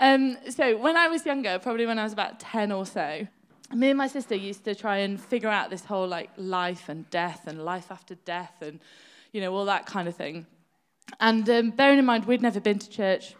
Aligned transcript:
Um, 0.00 0.38
so 0.48 0.78
when 0.78 0.96
I 0.96 1.08
was 1.08 1.26
younger, 1.26 1.58
probably 1.58 1.84
when 1.84 1.98
I 1.98 2.04
was 2.04 2.14
about 2.14 2.40
10 2.40 2.72
or 2.72 2.86
so, 2.86 3.26
me 3.74 3.90
and 3.90 3.98
my 3.98 4.08
sister 4.08 4.34
used 4.34 4.64
to 4.64 4.74
try 4.74 4.98
and 4.98 5.20
figure 5.20 5.50
out 5.50 5.68
this 5.68 5.84
whole 5.84 6.08
like 6.08 6.30
life 6.38 6.88
and 6.88 7.08
death 7.10 7.46
and 7.46 7.62
life 7.62 7.90
after 7.90 8.14
death 8.14 8.54
and, 8.62 8.80
you 9.32 9.42
know, 9.42 9.54
all 9.54 9.66
that 9.66 9.84
kind 9.84 10.08
of 10.08 10.16
thing. 10.16 10.46
And 11.20 11.48
um, 11.50 11.70
bearing 11.70 11.98
in 11.98 12.06
mind, 12.06 12.24
we'd 12.24 12.40
never 12.40 12.60
been 12.60 12.78
to 12.78 12.88
church, 12.88 13.34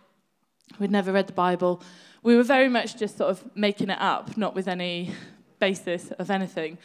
we'd 0.79 0.91
never 0.91 1.12
read 1.12 1.29
the 1.29 1.33
Bible. 1.33 1.83
We 2.23 2.37
were 2.37 2.42
very 2.42 2.69
much 2.69 2.99
just 2.99 3.17
sort 3.17 3.31
of 3.31 3.56
making 3.56 3.88
it 3.88 3.99
up, 3.99 4.37
not 4.37 4.54
with 4.54 4.69
any 4.69 5.15
basis 5.61 6.11
of 6.13 6.31
anything. 6.31 6.77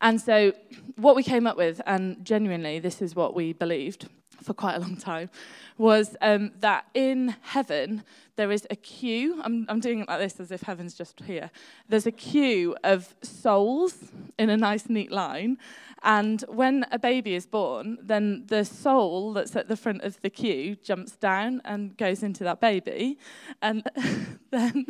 And 0.00 0.20
so, 0.20 0.52
what 0.96 1.16
we 1.16 1.22
came 1.22 1.46
up 1.46 1.56
with, 1.56 1.80
and 1.86 2.24
genuinely, 2.24 2.78
this 2.78 3.02
is 3.02 3.16
what 3.16 3.34
we 3.34 3.54
believed 3.54 4.08
for 4.42 4.54
quite 4.54 4.76
a 4.76 4.80
long 4.80 4.96
time, 4.96 5.30
was 5.78 6.16
um, 6.20 6.52
that 6.60 6.86
in 6.94 7.36
heaven 7.42 8.02
there 8.36 8.52
is 8.52 8.66
a 8.70 8.76
queue. 8.76 9.40
I'm, 9.42 9.66
I'm 9.68 9.80
doing 9.80 10.00
it 10.00 10.08
like 10.08 10.20
this 10.20 10.40
as 10.40 10.50
if 10.50 10.62
heaven's 10.62 10.94
just 10.94 11.20
here. 11.20 11.50
There's 11.88 12.06
a 12.06 12.12
queue 12.12 12.76
of 12.84 13.14
souls 13.22 13.94
in 14.38 14.50
a 14.50 14.56
nice, 14.56 14.88
neat 14.88 15.10
line. 15.10 15.58
And 16.02 16.42
when 16.48 16.86
a 16.92 16.98
baby 16.98 17.34
is 17.34 17.46
born, 17.46 17.98
then 18.02 18.44
the 18.46 18.64
soul 18.64 19.32
that's 19.32 19.56
at 19.56 19.68
the 19.68 19.76
front 19.76 20.02
of 20.02 20.20
the 20.20 20.30
queue 20.30 20.76
jumps 20.76 21.12
down 21.12 21.62
and 21.64 21.96
goes 21.96 22.22
into 22.22 22.44
that 22.44 22.60
baby. 22.60 23.18
And 23.62 23.82
then. 24.50 24.86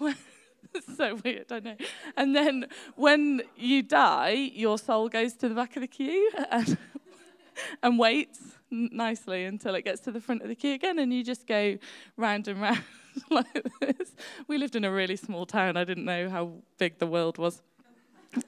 so 0.96 1.16
weird, 1.24 1.50
I 1.50 1.60
know. 1.60 1.76
And 2.16 2.34
then 2.34 2.66
when 2.94 3.42
you 3.56 3.82
die, 3.82 4.50
your 4.54 4.78
soul 4.78 5.08
goes 5.08 5.34
to 5.34 5.48
the 5.48 5.54
back 5.54 5.76
of 5.76 5.82
the 5.82 5.88
queue 5.88 6.30
and, 6.50 6.76
and 7.82 7.98
waits 7.98 8.40
nicely 8.70 9.44
until 9.44 9.74
it 9.74 9.82
gets 9.82 10.00
to 10.02 10.12
the 10.12 10.20
front 10.20 10.42
of 10.42 10.48
the 10.48 10.54
queue 10.54 10.74
again, 10.74 10.98
and 10.98 11.12
you 11.12 11.22
just 11.22 11.46
go 11.46 11.78
round 12.16 12.48
and 12.48 12.60
round 12.60 12.82
like 13.30 13.46
this. 13.80 14.14
We 14.48 14.58
lived 14.58 14.76
in 14.76 14.84
a 14.84 14.90
really 14.90 15.16
small 15.16 15.46
town. 15.46 15.76
I 15.76 15.84
didn't 15.84 16.04
know 16.04 16.28
how 16.28 16.52
big 16.78 16.98
the 16.98 17.06
world 17.06 17.38
was. 17.38 17.62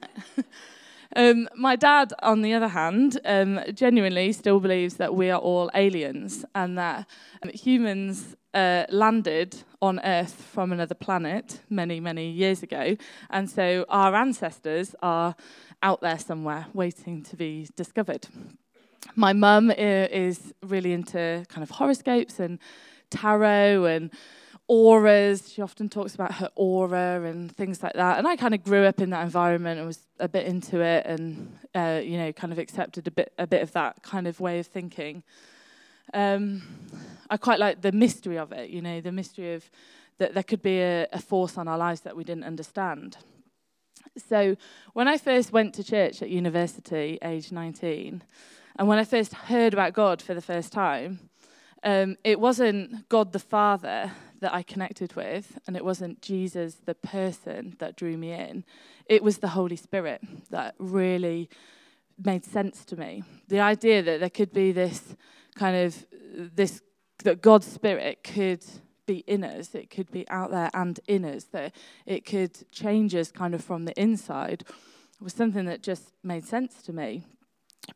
Um, 1.15 1.49
my 1.55 1.75
dad, 1.75 2.13
on 2.21 2.43
the 2.43 2.53
other 2.53 2.67
hand, 2.67 3.19
um, 3.25 3.59
genuinely 3.73 4.31
still 4.31 4.59
believes 4.59 4.95
that 4.97 5.15
we 5.15 5.31
are 5.31 5.39
all 5.39 5.71
aliens 5.73 6.45
and 6.53 6.77
that 6.77 7.07
um, 7.41 7.49
humans 7.49 8.35
uh, 8.53 8.85
landed 8.89 9.63
on 9.81 9.99
Earth 10.01 10.33
from 10.33 10.71
another 10.71 10.93
planet 10.93 11.61
many, 11.69 11.99
many 11.99 12.29
years 12.29 12.61
ago. 12.61 12.95
And 13.31 13.49
so 13.49 13.85
our 13.89 14.15
ancestors 14.15 14.95
are 15.01 15.35
out 15.81 16.01
there 16.01 16.19
somewhere 16.19 16.67
waiting 16.73 17.23
to 17.23 17.35
be 17.35 17.67
discovered. 17.75 18.27
My 19.15 19.33
mum 19.33 19.71
is 19.71 20.53
really 20.63 20.93
into 20.93 21.45
kind 21.49 21.63
of 21.63 21.71
horoscopes 21.71 22.39
and 22.39 22.59
tarot 23.09 23.85
and 23.85 24.11
auras. 24.67 25.51
She 25.51 25.61
often 25.61 25.89
talks 25.89 26.15
about 26.15 26.33
her 26.35 26.49
aura 26.55 27.23
and 27.23 27.53
things 27.55 27.83
like 27.83 27.93
that. 27.93 28.17
And 28.17 28.27
I 28.27 28.35
kind 28.35 28.53
of 28.53 28.63
grew 28.63 28.85
up 28.85 29.01
in 29.01 29.09
that 29.09 29.23
environment 29.23 29.79
and 29.79 29.87
was 29.87 29.99
a 30.19 30.29
bit 30.29 30.45
into 30.45 30.81
it, 30.81 31.05
and 31.05 31.57
uh, 31.75 32.01
you 32.03 32.17
know, 32.17 32.31
kind 32.31 32.53
of 32.53 32.59
accepted 32.59 33.07
a 33.07 33.11
bit 33.11 33.33
a 33.37 33.47
bit 33.47 33.61
of 33.61 33.71
that 33.73 34.03
kind 34.03 34.27
of 34.27 34.39
way 34.39 34.59
of 34.59 34.67
thinking. 34.67 35.23
Um, 36.13 36.61
I 37.29 37.37
quite 37.37 37.59
like 37.59 37.81
the 37.81 37.91
mystery 37.91 38.37
of 38.37 38.51
it. 38.51 38.69
You 38.69 38.81
know, 38.81 39.01
the 39.01 39.11
mystery 39.11 39.53
of 39.53 39.69
that 40.17 40.33
there 40.33 40.43
could 40.43 40.61
be 40.61 40.79
a, 40.79 41.07
a 41.11 41.19
force 41.19 41.57
on 41.57 41.67
our 41.67 41.77
lives 41.77 42.01
that 42.01 42.15
we 42.15 42.23
didn't 42.23 42.43
understand. 42.43 43.17
So 44.17 44.57
when 44.93 45.07
I 45.07 45.17
first 45.17 45.51
went 45.51 45.73
to 45.75 45.83
church 45.83 46.21
at 46.21 46.29
university, 46.29 47.17
age 47.21 47.51
19, 47.51 48.23
and 48.79 48.87
when 48.87 48.97
I 48.97 49.03
first 49.03 49.33
heard 49.33 49.73
about 49.73 49.91
God 49.91 50.21
for 50.21 50.33
the 50.33 50.41
first 50.41 50.71
time, 50.71 51.19
um, 51.83 52.15
it 52.23 52.39
wasn't 52.39 53.09
God 53.09 53.33
the 53.33 53.39
Father 53.39 54.09
that 54.39 54.53
I 54.53 54.63
connected 54.63 55.17
with, 55.17 55.59
and 55.67 55.75
it 55.75 55.83
wasn't 55.83 56.21
Jesus 56.21 56.77
the 56.85 56.95
person 56.95 57.75
that 57.79 57.97
drew 57.97 58.15
me 58.15 58.31
in. 58.31 58.63
It 59.05 59.21
was 59.21 59.39
the 59.39 59.49
Holy 59.49 59.75
Spirit 59.75 60.21
that 60.49 60.75
really 60.79 61.49
made 62.23 62.45
sense 62.45 62.85
to 62.85 62.95
me. 62.95 63.23
The 63.49 63.59
idea 63.59 64.01
that 64.01 64.21
there 64.21 64.29
could 64.29 64.53
be 64.53 64.71
this 64.71 65.13
kind 65.55 65.75
of 65.75 66.05
this 66.55 66.81
that 67.25 67.41
God's 67.41 67.67
Spirit 67.67 68.23
could 68.23 68.63
be 69.05 69.25
in 69.27 69.43
us, 69.43 69.75
it 69.75 69.89
could 69.89 70.09
be 70.09 70.25
out 70.29 70.51
there 70.51 70.69
and 70.73 71.01
in 71.05 71.25
us, 71.25 71.43
that 71.51 71.75
it 72.05 72.25
could 72.25 72.71
change 72.71 73.13
us 73.13 73.29
kind 73.29 73.53
of 73.53 73.61
from 73.61 73.83
the 73.83 74.01
inside 74.01 74.63
was 75.19 75.33
something 75.33 75.65
that 75.65 75.83
just 75.83 76.13
made 76.23 76.45
sense 76.45 76.81
to 76.83 76.93
me. 76.93 77.25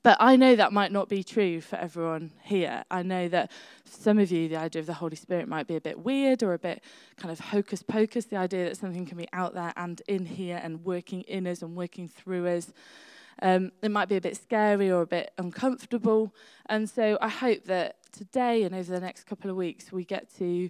But 0.02 0.18
I 0.20 0.36
know 0.36 0.56
that 0.56 0.74
might 0.74 0.92
not 0.92 1.08
be 1.08 1.24
true 1.24 1.62
for 1.62 1.76
everyone 1.76 2.32
here. 2.42 2.84
I 2.90 3.04
know 3.04 3.28
that 3.30 3.52
for 3.86 4.02
some 4.02 4.20
of 4.20 4.32
you, 4.32 4.50
the 4.50 4.58
idea 4.58 4.80
of 4.80 4.86
the 4.86 4.94
Holy 4.94 5.16
Spirit 5.16 5.48
might 5.48 5.68
be 5.68 5.76
a 5.76 5.82
bit 5.82 6.00
weird 6.00 6.42
or 6.42 6.54
a 6.54 6.60
bit 6.60 6.84
kind 7.18 7.32
of 7.32 7.40
hocus 7.40 7.84
pocus, 7.84 8.26
the 8.26 8.38
idea 8.38 8.66
that 8.66 8.78
something 8.78 9.06
can 9.06 9.18
be 9.18 9.28
out 9.34 9.54
there 9.54 9.74
and 9.78 10.02
in 10.08 10.26
here 10.26 10.60
and 10.62 10.84
working 10.84 11.22
in 11.22 11.48
us 11.48 11.62
and 11.62 11.76
working 11.76 12.08
through 12.08 12.48
us. 12.48 12.74
Um, 13.42 13.72
it 13.82 13.92
might 13.92 14.10
be 14.10 14.16
a 14.16 14.22
bit 14.22 14.38
scary 14.38 14.92
or 14.92 15.02
a 15.02 15.08
bit 15.08 15.32
uncomfortable. 15.38 16.34
And 16.68 16.90
so 16.90 17.18
I 17.22 17.30
hope 17.30 17.66
that 17.66 17.98
today 18.12 18.64
and 18.64 18.74
over 18.76 18.92
the 18.92 19.00
next 19.00 19.26
couple 19.26 19.50
of 19.50 19.56
weeks, 19.56 19.92
we 19.92 20.06
get 20.06 20.34
to 20.38 20.70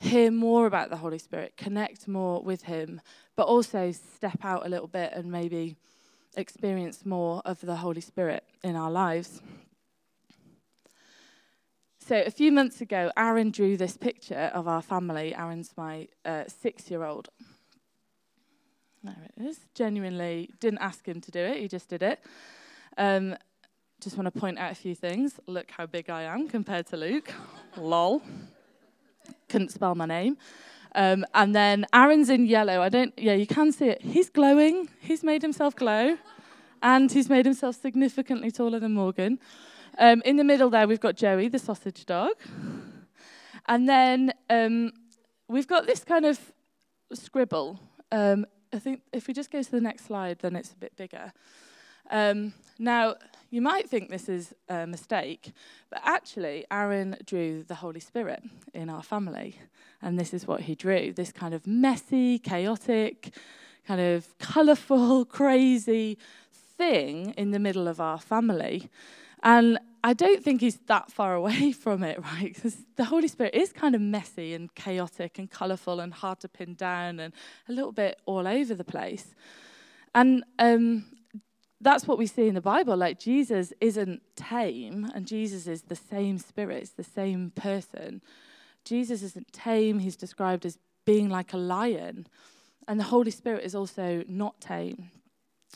hear 0.00 0.30
more 0.30 0.66
about 0.66 0.90
the 0.90 0.96
Holy 0.96 1.18
Spirit, 1.18 1.56
connect 1.56 2.06
more 2.08 2.42
with 2.42 2.62
Him, 2.62 3.00
but 3.36 3.44
also 3.44 3.92
step 3.92 4.38
out 4.42 4.66
a 4.66 4.68
little 4.68 4.86
bit 4.86 5.12
and 5.12 5.30
maybe 5.30 5.76
experience 6.36 7.04
more 7.04 7.42
of 7.44 7.60
the 7.60 7.76
Holy 7.76 8.00
Spirit 8.00 8.44
in 8.62 8.76
our 8.76 8.90
lives. 8.90 9.40
So, 12.06 12.22
a 12.26 12.30
few 12.30 12.52
months 12.52 12.80
ago, 12.80 13.10
Aaron 13.16 13.50
drew 13.50 13.76
this 13.76 13.96
picture 13.96 14.50
of 14.52 14.68
our 14.68 14.82
family. 14.82 15.34
Aaron's 15.34 15.72
my 15.76 16.08
uh, 16.24 16.44
six 16.46 16.90
year 16.90 17.02
old. 17.02 17.30
There 19.02 19.16
it 19.36 19.42
is. 19.42 19.60
Genuinely 19.74 20.50
didn't 20.60 20.80
ask 20.80 21.06
him 21.06 21.20
to 21.20 21.30
do 21.30 21.40
it, 21.40 21.58
he 21.58 21.68
just 21.68 21.88
did 21.88 22.02
it. 22.02 22.20
Um, 22.98 23.36
just 24.00 24.18
want 24.18 24.32
to 24.32 24.38
point 24.38 24.58
out 24.58 24.70
a 24.70 24.74
few 24.74 24.94
things. 24.94 25.40
Look 25.46 25.70
how 25.70 25.86
big 25.86 26.10
I 26.10 26.22
am 26.22 26.46
compared 26.48 26.86
to 26.88 26.96
Luke. 26.96 27.32
Lol. 27.76 28.22
Couldn't 29.48 29.70
spell 29.70 29.94
my 29.94 30.04
name. 30.04 30.36
Um, 30.94 31.24
and 31.34 31.54
then 31.54 31.86
Aaron's 31.92 32.30
in 32.30 32.46
yellow. 32.46 32.80
I 32.80 32.88
don't, 32.88 33.12
yeah, 33.18 33.34
you 33.34 33.46
can 33.46 33.72
see 33.72 33.88
it. 33.88 34.02
He's 34.02 34.30
glowing. 34.30 34.88
He's 35.00 35.24
made 35.24 35.42
himself 35.42 35.74
glow. 35.74 36.16
And 36.82 37.10
he's 37.10 37.28
made 37.28 37.46
himself 37.46 37.80
significantly 37.80 38.50
taller 38.50 38.78
than 38.78 38.92
Morgan. 38.92 39.38
Um, 39.98 40.22
in 40.24 40.36
the 40.36 40.44
middle 40.44 40.70
there, 40.70 40.86
we've 40.86 41.00
got 41.00 41.16
Joey, 41.16 41.48
the 41.48 41.58
sausage 41.58 42.04
dog. 42.04 42.32
And 43.66 43.88
then 43.88 44.32
um, 44.50 44.92
we've 45.48 45.66
got 45.66 45.86
this 45.86 46.04
kind 46.04 46.26
of 46.26 46.38
scribble. 47.12 47.80
Um, 48.12 48.46
I 48.72 48.78
think 48.78 49.02
if 49.12 49.26
we 49.26 49.34
just 49.34 49.50
go 49.50 49.62
to 49.62 49.70
the 49.70 49.80
next 49.80 50.06
slide, 50.06 50.40
then 50.40 50.56
it's 50.56 50.72
a 50.72 50.76
bit 50.76 50.96
bigger. 50.96 51.32
Um, 52.10 52.52
now, 52.78 53.14
you 53.54 53.62
might 53.62 53.88
think 53.88 54.10
this 54.10 54.28
is 54.28 54.52
a 54.68 54.84
mistake, 54.84 55.52
but 55.88 56.00
actually, 56.02 56.66
Aaron 56.72 57.16
drew 57.24 57.62
the 57.62 57.76
Holy 57.76 58.00
Spirit 58.00 58.42
in 58.72 58.90
our 58.90 59.00
family. 59.00 59.60
And 60.02 60.18
this 60.18 60.34
is 60.34 60.44
what 60.44 60.62
he 60.62 60.74
drew 60.74 61.12
this 61.12 61.30
kind 61.30 61.54
of 61.54 61.64
messy, 61.64 62.40
chaotic, 62.40 63.32
kind 63.86 64.00
of 64.00 64.36
colourful, 64.38 65.24
crazy 65.40 66.18
thing 66.50 67.32
in 67.36 67.52
the 67.52 67.60
middle 67.60 67.86
of 67.86 68.00
our 68.00 68.18
family. 68.18 68.90
And 69.44 69.78
I 70.02 70.14
don't 70.14 70.42
think 70.42 70.60
he's 70.60 70.78
that 70.88 71.12
far 71.12 71.34
away 71.36 71.70
from 71.84 72.02
it, 72.02 72.20
right? 72.20 72.52
Because 72.52 72.78
the 72.96 73.04
Holy 73.04 73.28
Spirit 73.28 73.54
is 73.54 73.72
kind 73.72 73.94
of 73.94 74.00
messy 74.00 74.54
and 74.54 74.74
chaotic 74.74 75.38
and 75.38 75.48
colourful 75.48 76.00
and 76.00 76.12
hard 76.12 76.40
to 76.40 76.48
pin 76.48 76.74
down 76.74 77.20
and 77.20 77.32
a 77.68 77.72
little 77.72 77.92
bit 77.92 78.18
all 78.26 78.48
over 78.48 78.74
the 78.74 78.82
place. 78.82 79.32
And 80.12 80.42
um, 80.58 81.04
that's 81.84 82.08
what 82.08 82.18
we 82.18 82.26
see 82.26 82.48
in 82.48 82.54
the 82.54 82.60
Bible. 82.60 82.96
Like 82.96 83.18
Jesus 83.18 83.72
isn't 83.80 84.22
tame, 84.34 85.10
and 85.14 85.26
Jesus 85.26 85.66
is 85.66 85.82
the 85.82 85.96
same 85.96 86.38
spirit, 86.38 86.82
it's 86.82 86.90
the 86.90 87.04
same 87.04 87.50
person. 87.50 88.22
Jesus 88.84 89.22
isn't 89.22 89.52
tame, 89.52 89.98
he's 89.98 90.16
described 90.16 90.66
as 90.66 90.78
being 91.04 91.28
like 91.28 91.52
a 91.52 91.58
lion. 91.58 92.26
And 92.88 92.98
the 92.98 93.04
Holy 93.04 93.30
Spirit 93.30 93.64
is 93.64 93.74
also 93.74 94.24
not 94.28 94.60
tame. 94.60 95.10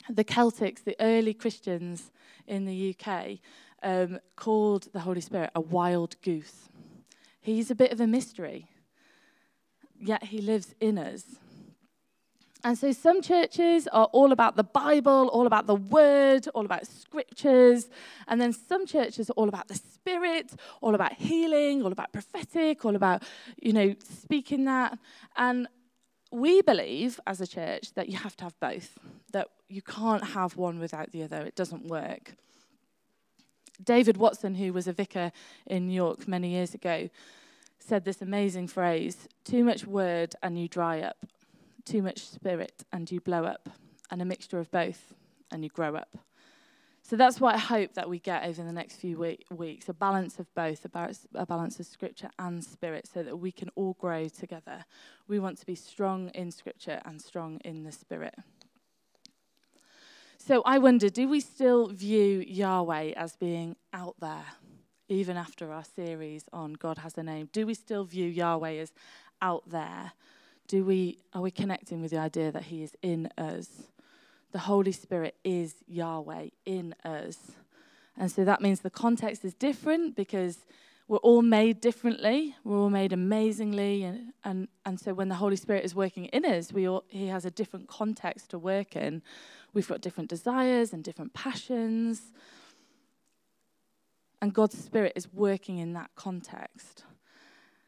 The 0.08 0.24
Celtics, 0.24 0.84
the 0.84 0.96
early 1.00 1.34
Christians 1.34 2.10
in 2.46 2.64
the 2.64 2.94
UK, 2.94 3.38
um, 3.82 4.18
called 4.36 4.88
the 4.92 5.00
Holy 5.00 5.20
Spirit 5.20 5.50
a 5.54 5.60
wild 5.60 6.20
goose. 6.22 6.68
He's 7.40 7.70
a 7.70 7.74
bit 7.74 7.92
of 7.92 8.00
a 8.00 8.06
mystery, 8.06 8.68
yet 9.98 10.24
he 10.24 10.40
lives 10.40 10.74
in 10.80 10.98
us. 10.98 11.24
And 12.64 12.76
so 12.76 12.90
some 12.90 13.22
churches 13.22 13.86
are 13.88 14.06
all 14.06 14.32
about 14.32 14.56
the 14.56 14.64
Bible, 14.64 15.28
all 15.28 15.46
about 15.46 15.66
the 15.66 15.76
word, 15.76 16.48
all 16.54 16.64
about 16.64 16.86
scriptures. 16.86 17.88
And 18.26 18.40
then 18.40 18.52
some 18.52 18.84
churches 18.84 19.30
are 19.30 19.34
all 19.34 19.48
about 19.48 19.68
the 19.68 19.76
spirit, 19.76 20.52
all 20.80 20.94
about 20.94 21.12
healing, 21.14 21.82
all 21.82 21.92
about 21.92 22.12
prophetic, 22.12 22.84
all 22.84 22.96
about, 22.96 23.22
you 23.62 23.72
know, 23.72 23.94
speaking 24.02 24.64
that. 24.64 24.98
And 25.36 25.68
we 26.32 26.60
believe 26.62 27.20
as 27.26 27.40
a 27.40 27.46
church 27.46 27.94
that 27.94 28.08
you 28.08 28.18
have 28.18 28.36
to 28.38 28.44
have 28.44 28.58
both, 28.60 28.98
that 29.32 29.48
you 29.68 29.80
can't 29.80 30.24
have 30.24 30.56
one 30.56 30.80
without 30.80 31.12
the 31.12 31.22
other. 31.22 31.42
It 31.42 31.54
doesn't 31.54 31.86
work. 31.86 32.34
David 33.82 34.16
Watson, 34.16 34.56
who 34.56 34.72
was 34.72 34.88
a 34.88 34.92
vicar 34.92 35.30
in 35.66 35.86
New 35.86 35.94
York 35.94 36.26
many 36.26 36.50
years 36.50 36.74
ago, 36.74 37.08
said 37.78 38.04
this 38.04 38.20
amazing 38.20 38.66
phrase 38.66 39.28
too 39.44 39.62
much 39.64 39.86
word 39.86 40.34
and 40.42 40.58
you 40.60 40.68
dry 40.68 41.00
up, 41.00 41.16
too 41.88 42.02
much 42.02 42.28
spirit 42.28 42.84
and 42.92 43.10
you 43.10 43.20
blow 43.20 43.44
up, 43.44 43.68
and 44.10 44.20
a 44.20 44.24
mixture 44.24 44.58
of 44.58 44.70
both 44.70 45.14
and 45.50 45.62
you 45.64 45.70
grow 45.70 45.94
up. 45.96 46.16
So 47.02 47.16
that's 47.16 47.40
what 47.40 47.54
I 47.54 47.58
hope 47.58 47.94
that 47.94 48.08
we 48.08 48.18
get 48.18 48.44
over 48.44 48.62
the 48.62 48.72
next 48.72 48.96
few 48.96 49.16
week, 49.16 49.46
weeks 49.50 49.88
a 49.88 49.94
balance 49.94 50.38
of 50.38 50.52
both, 50.54 50.84
a 51.34 51.46
balance 51.46 51.80
of 51.80 51.86
scripture 51.86 52.28
and 52.38 52.62
spirit, 52.62 53.08
so 53.12 53.22
that 53.22 53.38
we 53.38 53.50
can 53.50 53.70
all 53.76 53.94
grow 53.98 54.28
together. 54.28 54.84
We 55.26 55.38
want 55.38 55.56
to 55.58 55.66
be 55.66 55.74
strong 55.74 56.28
in 56.34 56.50
scripture 56.50 57.00
and 57.06 57.22
strong 57.22 57.60
in 57.64 57.84
the 57.84 57.92
spirit. 57.92 58.34
So 60.36 60.62
I 60.66 60.78
wonder 60.78 61.08
do 61.08 61.28
we 61.28 61.40
still 61.40 61.88
view 61.88 62.44
Yahweh 62.46 63.12
as 63.16 63.36
being 63.36 63.76
out 63.94 64.16
there, 64.20 64.44
even 65.08 65.38
after 65.38 65.72
our 65.72 65.84
series 65.84 66.44
on 66.52 66.74
God 66.74 66.98
has 66.98 67.16
a 67.16 67.22
name? 67.22 67.48
Do 67.52 67.66
we 67.66 67.74
still 67.74 68.04
view 68.04 68.26
Yahweh 68.28 68.76
as 68.80 68.92
out 69.40 69.62
there? 69.70 70.12
Do 70.68 70.84
we, 70.84 71.18
are 71.34 71.42
we 71.42 71.50
connecting 71.50 72.00
with 72.00 72.12
the 72.12 72.18
idea 72.18 72.52
that 72.52 72.64
He 72.64 72.82
is 72.82 72.92
in 73.02 73.28
us? 73.36 73.68
the 74.52 74.58
Holy 74.58 74.92
Spirit 74.92 75.36
is 75.44 75.76
Yahweh 75.86 76.48
in 76.64 76.94
us. 77.04 77.38
And 78.16 78.30
so 78.30 78.44
that 78.44 78.60
means 78.60 78.80
the 78.80 78.90
context 78.90 79.44
is 79.44 79.54
different 79.54 80.16
because 80.16 80.58
we're 81.06 81.18
all 81.18 81.42
made 81.42 81.80
differently. 81.80 82.56
We're 82.64 82.78
all 82.78 82.90
made 82.90 83.12
amazingly. 83.12 84.04
And, 84.04 84.32
and, 84.44 84.68
and 84.84 84.98
so 84.98 85.14
when 85.14 85.28
the 85.28 85.36
Holy 85.36 85.56
Spirit 85.56 85.84
is 85.84 85.94
working 85.94 86.26
in 86.26 86.44
us, 86.44 86.72
we 86.72 86.88
all, 86.88 87.04
He 87.08 87.28
has 87.28 87.44
a 87.44 87.50
different 87.50 87.88
context 87.88 88.50
to 88.50 88.58
work 88.58 88.96
in. 88.96 89.22
We've 89.74 89.88
got 89.88 90.00
different 90.00 90.30
desires 90.30 90.92
and 90.92 91.04
different 91.04 91.34
passions. 91.34 92.22
And 94.40 94.54
God's 94.54 94.78
Spirit 94.78 95.12
is 95.14 95.32
working 95.32 95.78
in 95.78 95.92
that 95.92 96.10
context. 96.14 97.04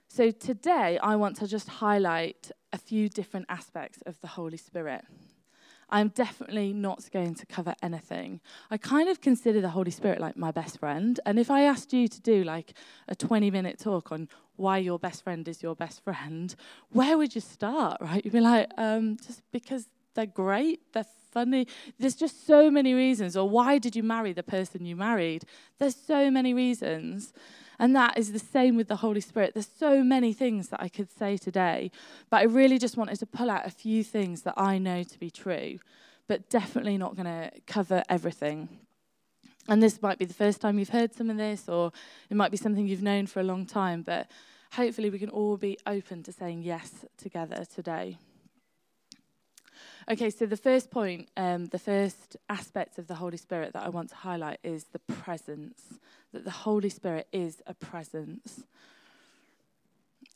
So 0.09 0.31
today, 0.31 0.99
I 0.99 1.17
want 1.17 1.37
to 1.37 1.47
just 1.47 1.69
highlight 1.69 2.51
a 2.73 2.79
few 2.79 3.09
different 3.09 3.47
aspects 3.49 4.03
of 4.07 4.21
the 4.21 4.29
Holy 4.29 4.57
Spirit. 4.57 5.05
I'm 5.93 6.09
definitely 6.09 6.73
not 6.73 7.11
going 7.13 7.35
to 7.35 7.47
cover 7.47 7.75
anything. 7.83 8.41
I 8.71 8.77
kind 8.77 9.09
of 9.09 9.21
consider 9.21 9.61
the 9.61 9.71
Holy 9.71 9.91
Spirit 9.91 10.21
like 10.21 10.37
my 10.37 10.53
best 10.53 10.79
friend. 10.79 11.19
And 11.27 11.39
if 11.39 11.51
I 11.51 11.63
asked 11.63 11.93
you 11.93 12.07
to 12.07 12.21
do 12.21 12.45
like 12.45 12.75
a 13.09 13.15
20 13.15 13.51
minute 13.51 13.79
talk 13.79 14.13
on 14.13 14.29
why 14.57 14.79
your 14.79 14.99
best 14.99 15.25
friend 15.25 15.47
is 15.49 15.63
your 15.63 15.75
best 15.75 16.05
friend, 16.05 16.55
where 16.91 17.19
would 17.19 17.35
you 17.35 17.41
start, 17.41 18.01
right? 18.01 18.25
You'd 18.25 18.33
be 18.33 18.41
like, 18.41 18.71
um, 18.79 19.17
just 19.17 19.43
because 19.51 19.89
they're 20.15 20.27
great, 20.27 20.81
they're 20.93 21.07
funny. 21.33 21.67
There's 21.99 22.15
just 22.15 22.47
so 22.47 22.71
many 22.71 22.95
reasons. 22.95 23.37
Or 23.37 23.49
why 23.49 23.79
did 23.79 23.97
you 23.97 24.03
marry 24.03 24.33
the 24.33 24.43
person 24.43 24.85
you 24.85 24.97
married? 24.97 25.45
There's 25.79 25.97
so 25.97 26.31
many 26.31 26.55
reasons. 26.55 27.33
And 27.81 27.97
that 27.97 28.19
is 28.19 28.33
the 28.33 28.39
same 28.39 28.77
with 28.77 28.89
the 28.89 28.97
Holy 28.97 29.23
Spirit. 29.23 29.55
There's 29.55 29.67
so 29.67 30.05
many 30.05 30.35
things 30.35 30.69
that 30.69 30.83
I 30.83 30.91
could 30.91 31.11
say 31.11 31.39
today, 31.39 31.91
but 32.29 32.37
I 32.37 32.43
really 32.43 32.79
just 32.79 32.99
wanted 32.99 33.19
to 33.21 33.27
pull 33.27 33.49
out 33.49 33.67
a 33.67 33.71
few 33.71 34.05
things 34.05 34.43
that 34.43 34.53
I 34.59 34.77
know 34.77 35.03
to 35.03 35.19
be 35.19 35.31
true, 35.31 35.79
but 36.29 36.51
definitely 36.51 36.99
not 36.99 37.17
going 37.17 37.25
to 37.25 37.51
cover 37.67 38.05
everything. 38.11 38.69
And 39.67 39.83
this 39.83 40.03
might 40.03 40.19
be 40.19 40.27
the 40.27 40.35
first 40.35 40.61
time 40.61 40.79
you've 40.79 40.91
heard 40.91 41.15
some 41.15 41.31
of 41.31 41.39
this, 41.39 41.71
or 41.71 41.91
it 42.29 42.37
might 42.37 42.51
be 42.51 42.59
something 42.59 42.87
you've 42.87 43.03
known 43.03 43.27
for 43.27 43.41
a 43.41 43.45
long 43.45 43.65
time, 43.65 44.03
but 44.03 44.31
hopefully 44.73 45.09
we 45.09 45.19
can 45.19 45.31
all 45.31 45.57
be 45.57 45.79
open 45.87 46.23
to 46.25 46.33
saying 46.33 46.63
yes 46.63 47.07
together 47.17 47.65
today. 47.65 48.19
Okay, 50.11 50.31
so 50.31 50.47
the 50.47 50.57
first 50.57 50.91
point, 50.91 51.29
um, 51.37 51.67
the 51.67 51.79
first 51.79 52.37
aspect 52.49 52.99
of 52.99 53.07
the 53.07 53.15
Holy 53.15 53.37
Spirit 53.37 53.73
that 53.73 53.85
I 53.85 53.89
want 53.89 54.09
to 54.11 54.17
highlight 54.17 54.59
is 54.63 54.85
the 54.93 54.99
presence, 54.99 55.83
that 56.33 56.45
the 56.45 56.51
Holy 56.51 56.89
Spirit 56.89 57.29
is 57.33 57.63
a 57.67 57.75
presence. 57.75 58.65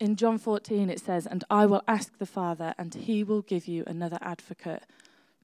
In 0.01 0.17
John 0.17 0.39
14, 0.39 0.91
it 0.91 1.01
says, 1.01 1.27
And 1.27 1.45
I 1.51 1.67
will 1.67 1.83
ask 1.87 2.19
the 2.19 2.27
Father, 2.27 2.75
and 2.79 2.95
he 2.95 3.25
will 3.25 3.43
give 3.43 3.67
you 3.67 3.85
another 3.87 4.19
advocate 4.21 4.83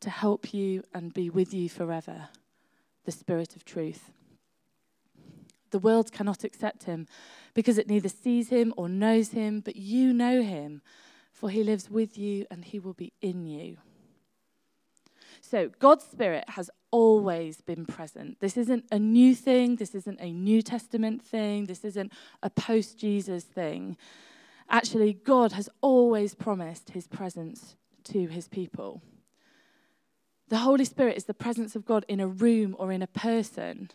to 0.01 0.11
help 0.11 0.53
you 0.53 0.83
and 0.95 1.15
be 1.15 1.31
with 1.31 1.53
you 1.55 1.69
forever, 1.69 2.29
the 3.05 3.13
Spirit 3.13 3.57
of 3.57 3.65
truth. 3.65 4.11
The 5.71 5.79
world 5.79 6.13
cannot 6.13 6.43
accept 6.45 6.85
him 6.85 7.07
because 7.55 7.79
it 7.79 7.89
neither 7.89 8.09
sees 8.09 8.49
him 8.49 8.75
or 8.77 8.89
knows 8.89 9.31
him, 9.31 9.61
but 9.61 9.77
you 9.77 10.13
know 10.13 10.43
him, 10.43 10.83
for 11.33 11.49
he 11.51 11.63
lives 11.63 11.89
with 11.89 12.19
you 12.19 12.47
and 12.51 12.65
he 12.65 12.79
will 12.79 12.95
be 12.95 13.13
in 13.21 13.47
you. 13.47 13.79
So, 15.41 15.71
God's 15.79 16.05
Spirit 16.05 16.45
has 16.49 16.71
always 16.91 17.61
been 17.61 17.87
present. 17.87 18.41
This 18.41 18.57
isn't 18.57 18.85
a 18.93 18.99
new 18.99 19.35
thing. 19.35 19.77
This 19.77 19.95
isn't 19.95 20.21
a 20.21 20.33
New 20.33 20.63
Testament 20.63 21.23
thing. 21.23 21.67
This 21.67 21.85
isn't 21.85 22.13
a 22.43 22.51
post 22.51 22.99
Jesus 22.99 23.45
thing. 23.45 23.97
Actually, 24.69 25.15
God 25.15 25.53
has 25.53 25.69
always 25.81 26.35
promised 26.35 26.91
his 26.91 27.09
presence 27.09 27.75
to 28.05 28.27
his 28.27 28.49
people. 28.49 29.03
The 30.49 30.59
Holy 30.59 30.85
Spirit 30.85 31.17
is 31.17 31.25
the 31.25 31.35
presence 31.35 31.77
of 31.77 31.85
God 31.85 32.05
in 32.09 32.21
a 32.21 32.27
room 32.27 32.77
or 32.79 32.93
in 32.93 33.03
a 33.03 33.07
person. 33.07 33.91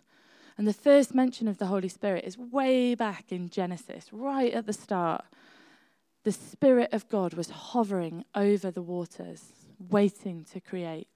And 0.57 0.67
the 0.67 0.73
first 0.73 1.13
mention 1.13 1.47
of 1.47 1.57
the 1.57 1.65
Holy 1.65 1.89
Spirit 1.89 2.23
is 2.23 2.37
way 2.37 2.95
back 2.95 3.31
in 3.31 3.49
Genesis, 3.49 4.07
right 4.11 4.53
at 4.53 4.65
the 4.65 4.73
start. 4.73 5.25
The 6.23 6.31
Spirit 6.31 6.93
of 6.93 7.09
God 7.09 7.33
was 7.33 7.49
hovering 7.49 8.23
over 8.33 8.71
the 8.71 8.81
waters, 8.81 9.43
waiting 9.89 10.45
to 10.53 10.61
create. 10.61 11.07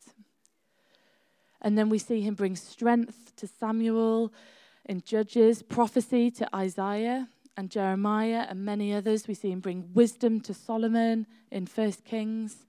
And 1.61 1.77
then 1.77 1.89
we 1.89 1.97
see 1.99 2.21
him 2.21 2.35
bring 2.35 2.55
strength 2.55 3.35
to 3.37 3.47
Samuel 3.47 4.33
in 4.85 5.01
Judges, 5.01 5.61
prophecy 5.61 6.31
to 6.31 6.55
Isaiah 6.55 7.27
and 7.57 7.69
Jeremiah 7.69 8.45
and 8.49 8.63
many 8.63 8.93
others. 8.93 9.27
We 9.27 9.33
see 9.33 9.51
him 9.51 9.59
bring 9.59 9.89
wisdom 9.93 10.39
to 10.41 10.53
Solomon 10.53 11.27
in 11.51 11.65
First 11.65 12.05
Kings. 12.05 12.65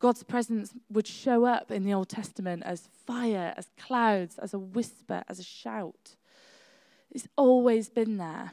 God's 0.00 0.24
presence 0.24 0.74
would 0.90 1.06
show 1.06 1.44
up 1.44 1.70
in 1.70 1.84
the 1.84 1.94
Old 1.94 2.08
Testament 2.08 2.64
as 2.64 2.88
fire, 3.06 3.54
as 3.56 3.68
clouds, 3.78 4.38
as 4.38 4.52
a 4.52 4.58
whisper, 4.58 5.22
as 5.28 5.38
a 5.38 5.44
shout. 5.44 6.16
It's 7.10 7.28
always 7.36 7.88
been 7.88 8.16
there. 8.18 8.52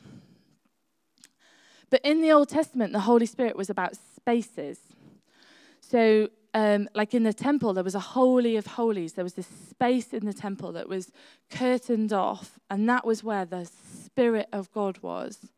But 1.89 2.01
in 2.05 2.21
the 2.21 2.31
Old 2.31 2.47
Testament, 2.47 2.93
the 2.93 3.01
Holy 3.01 3.25
Spirit 3.25 3.57
was 3.57 3.69
about 3.69 3.97
spaces. 3.97 4.79
So 5.81 6.29
um, 6.53 6.89
like 6.93 7.13
in 7.13 7.23
the 7.23 7.33
temple, 7.33 7.73
there 7.73 7.83
was 7.83 7.95
a 7.95 7.99
holy 7.99 8.57
of 8.57 8.67
holies. 8.67 9.13
There 9.13 9.23
was 9.23 9.35
this 9.35 9.47
space 9.69 10.13
in 10.13 10.25
the 10.25 10.33
temple 10.33 10.73
that 10.73 10.89
was 10.89 11.11
curtained 11.49 12.11
off, 12.11 12.59
and 12.69 12.89
that 12.89 13.05
was 13.05 13.23
where 13.23 13.45
the 13.45 13.65
Spirit 13.65 14.49
of 14.51 14.71
God 14.71 14.99
was. 15.01 15.49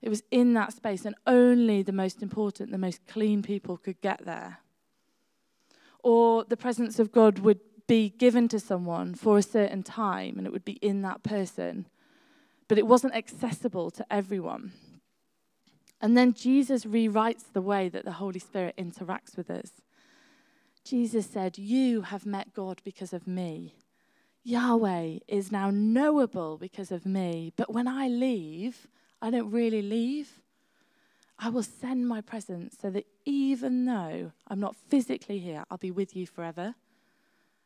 It 0.00 0.08
was 0.08 0.22
in 0.30 0.54
that 0.54 0.72
space, 0.72 1.04
and 1.04 1.16
only 1.26 1.82
the 1.82 1.92
most 1.92 2.22
important, 2.22 2.70
the 2.70 2.78
most 2.78 3.06
clean 3.06 3.42
people 3.42 3.76
could 3.76 4.00
get 4.00 4.24
there. 4.24 4.58
Or 6.04 6.44
the 6.44 6.56
presence 6.56 6.98
of 6.98 7.12
God 7.12 7.40
would 7.40 7.60
be 7.88 8.10
given 8.10 8.48
to 8.48 8.60
someone 8.60 9.14
for 9.14 9.38
a 9.38 9.42
certain 9.42 9.82
time, 9.82 10.38
and 10.38 10.46
it 10.46 10.52
would 10.52 10.64
be 10.64 10.78
in 10.82 11.02
that 11.02 11.22
person. 11.22 11.86
But 12.68 12.78
it 12.78 12.86
wasn't 12.86 13.14
accessible 13.14 13.90
to 13.90 14.06
everyone. 14.12 14.72
And 16.00 16.16
then 16.16 16.32
Jesus 16.32 16.84
rewrites 16.84 17.52
the 17.52 17.60
way 17.60 17.88
that 17.88 18.04
the 18.04 18.12
Holy 18.12 18.40
Spirit 18.40 18.74
interacts 18.76 19.36
with 19.36 19.50
us. 19.50 19.70
Jesus 20.84 21.26
said, 21.26 21.58
You 21.58 22.02
have 22.02 22.26
met 22.26 22.52
God 22.52 22.80
because 22.84 23.12
of 23.12 23.26
me. 23.26 23.74
Yahweh 24.44 25.18
is 25.28 25.52
now 25.52 25.70
knowable 25.70 26.58
because 26.58 26.90
of 26.90 27.06
me. 27.06 27.52
But 27.56 27.72
when 27.72 27.86
I 27.86 28.08
leave, 28.08 28.88
I 29.20 29.30
don't 29.30 29.50
really 29.50 29.82
leave. 29.82 30.42
I 31.38 31.48
will 31.48 31.62
send 31.62 32.08
my 32.08 32.20
presence 32.20 32.76
so 32.80 32.90
that 32.90 33.06
even 33.24 33.84
though 33.84 34.32
I'm 34.48 34.60
not 34.60 34.76
physically 34.76 35.38
here, 35.38 35.64
I'll 35.70 35.78
be 35.78 35.90
with 35.90 36.16
you 36.16 36.26
forever. 36.26 36.74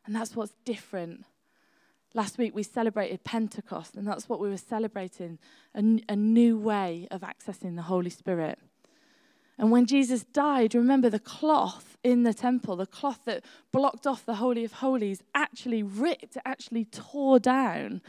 And 0.04 0.14
that's 0.14 0.36
what's 0.36 0.54
different. 0.64 1.24
Last 2.14 2.38
week 2.38 2.54
we 2.54 2.62
celebrated 2.62 3.24
Pentecost, 3.24 3.96
and 3.96 4.06
that's 4.06 4.28
what 4.28 4.40
we 4.40 4.48
were 4.48 4.56
celebrating 4.56 5.38
a, 5.74 6.16
new 6.16 6.56
way 6.58 7.08
of 7.10 7.20
accessing 7.20 7.76
the 7.76 7.82
Holy 7.82 8.08
Spirit. 8.08 8.58
And 9.58 9.70
when 9.70 9.86
Jesus 9.86 10.24
died, 10.24 10.74
remember 10.74 11.08
the 11.08 11.18
cloth 11.18 11.96
in 12.04 12.24
the 12.24 12.34
temple, 12.34 12.76
the 12.76 12.86
cloth 12.86 13.20
that 13.24 13.44
blocked 13.72 14.06
off 14.06 14.26
the 14.26 14.34
Holy 14.34 14.64
of 14.64 14.74
Holies, 14.74 15.22
actually 15.34 15.82
ripped, 15.82 16.36
actually 16.44 16.84
tore 16.84 17.38
down. 17.38 18.02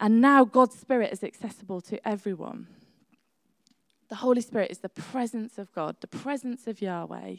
And 0.00 0.20
now 0.20 0.44
God's 0.44 0.78
Spirit 0.78 1.12
is 1.12 1.22
accessible 1.22 1.80
to 1.82 2.06
everyone. 2.06 2.66
The 4.08 4.16
Holy 4.16 4.40
Spirit 4.40 4.70
is 4.70 4.78
the 4.78 4.88
presence 4.88 5.58
of 5.58 5.72
God, 5.72 5.96
the 6.00 6.08
presence 6.08 6.66
of 6.66 6.80
Yahweh. 6.80 7.36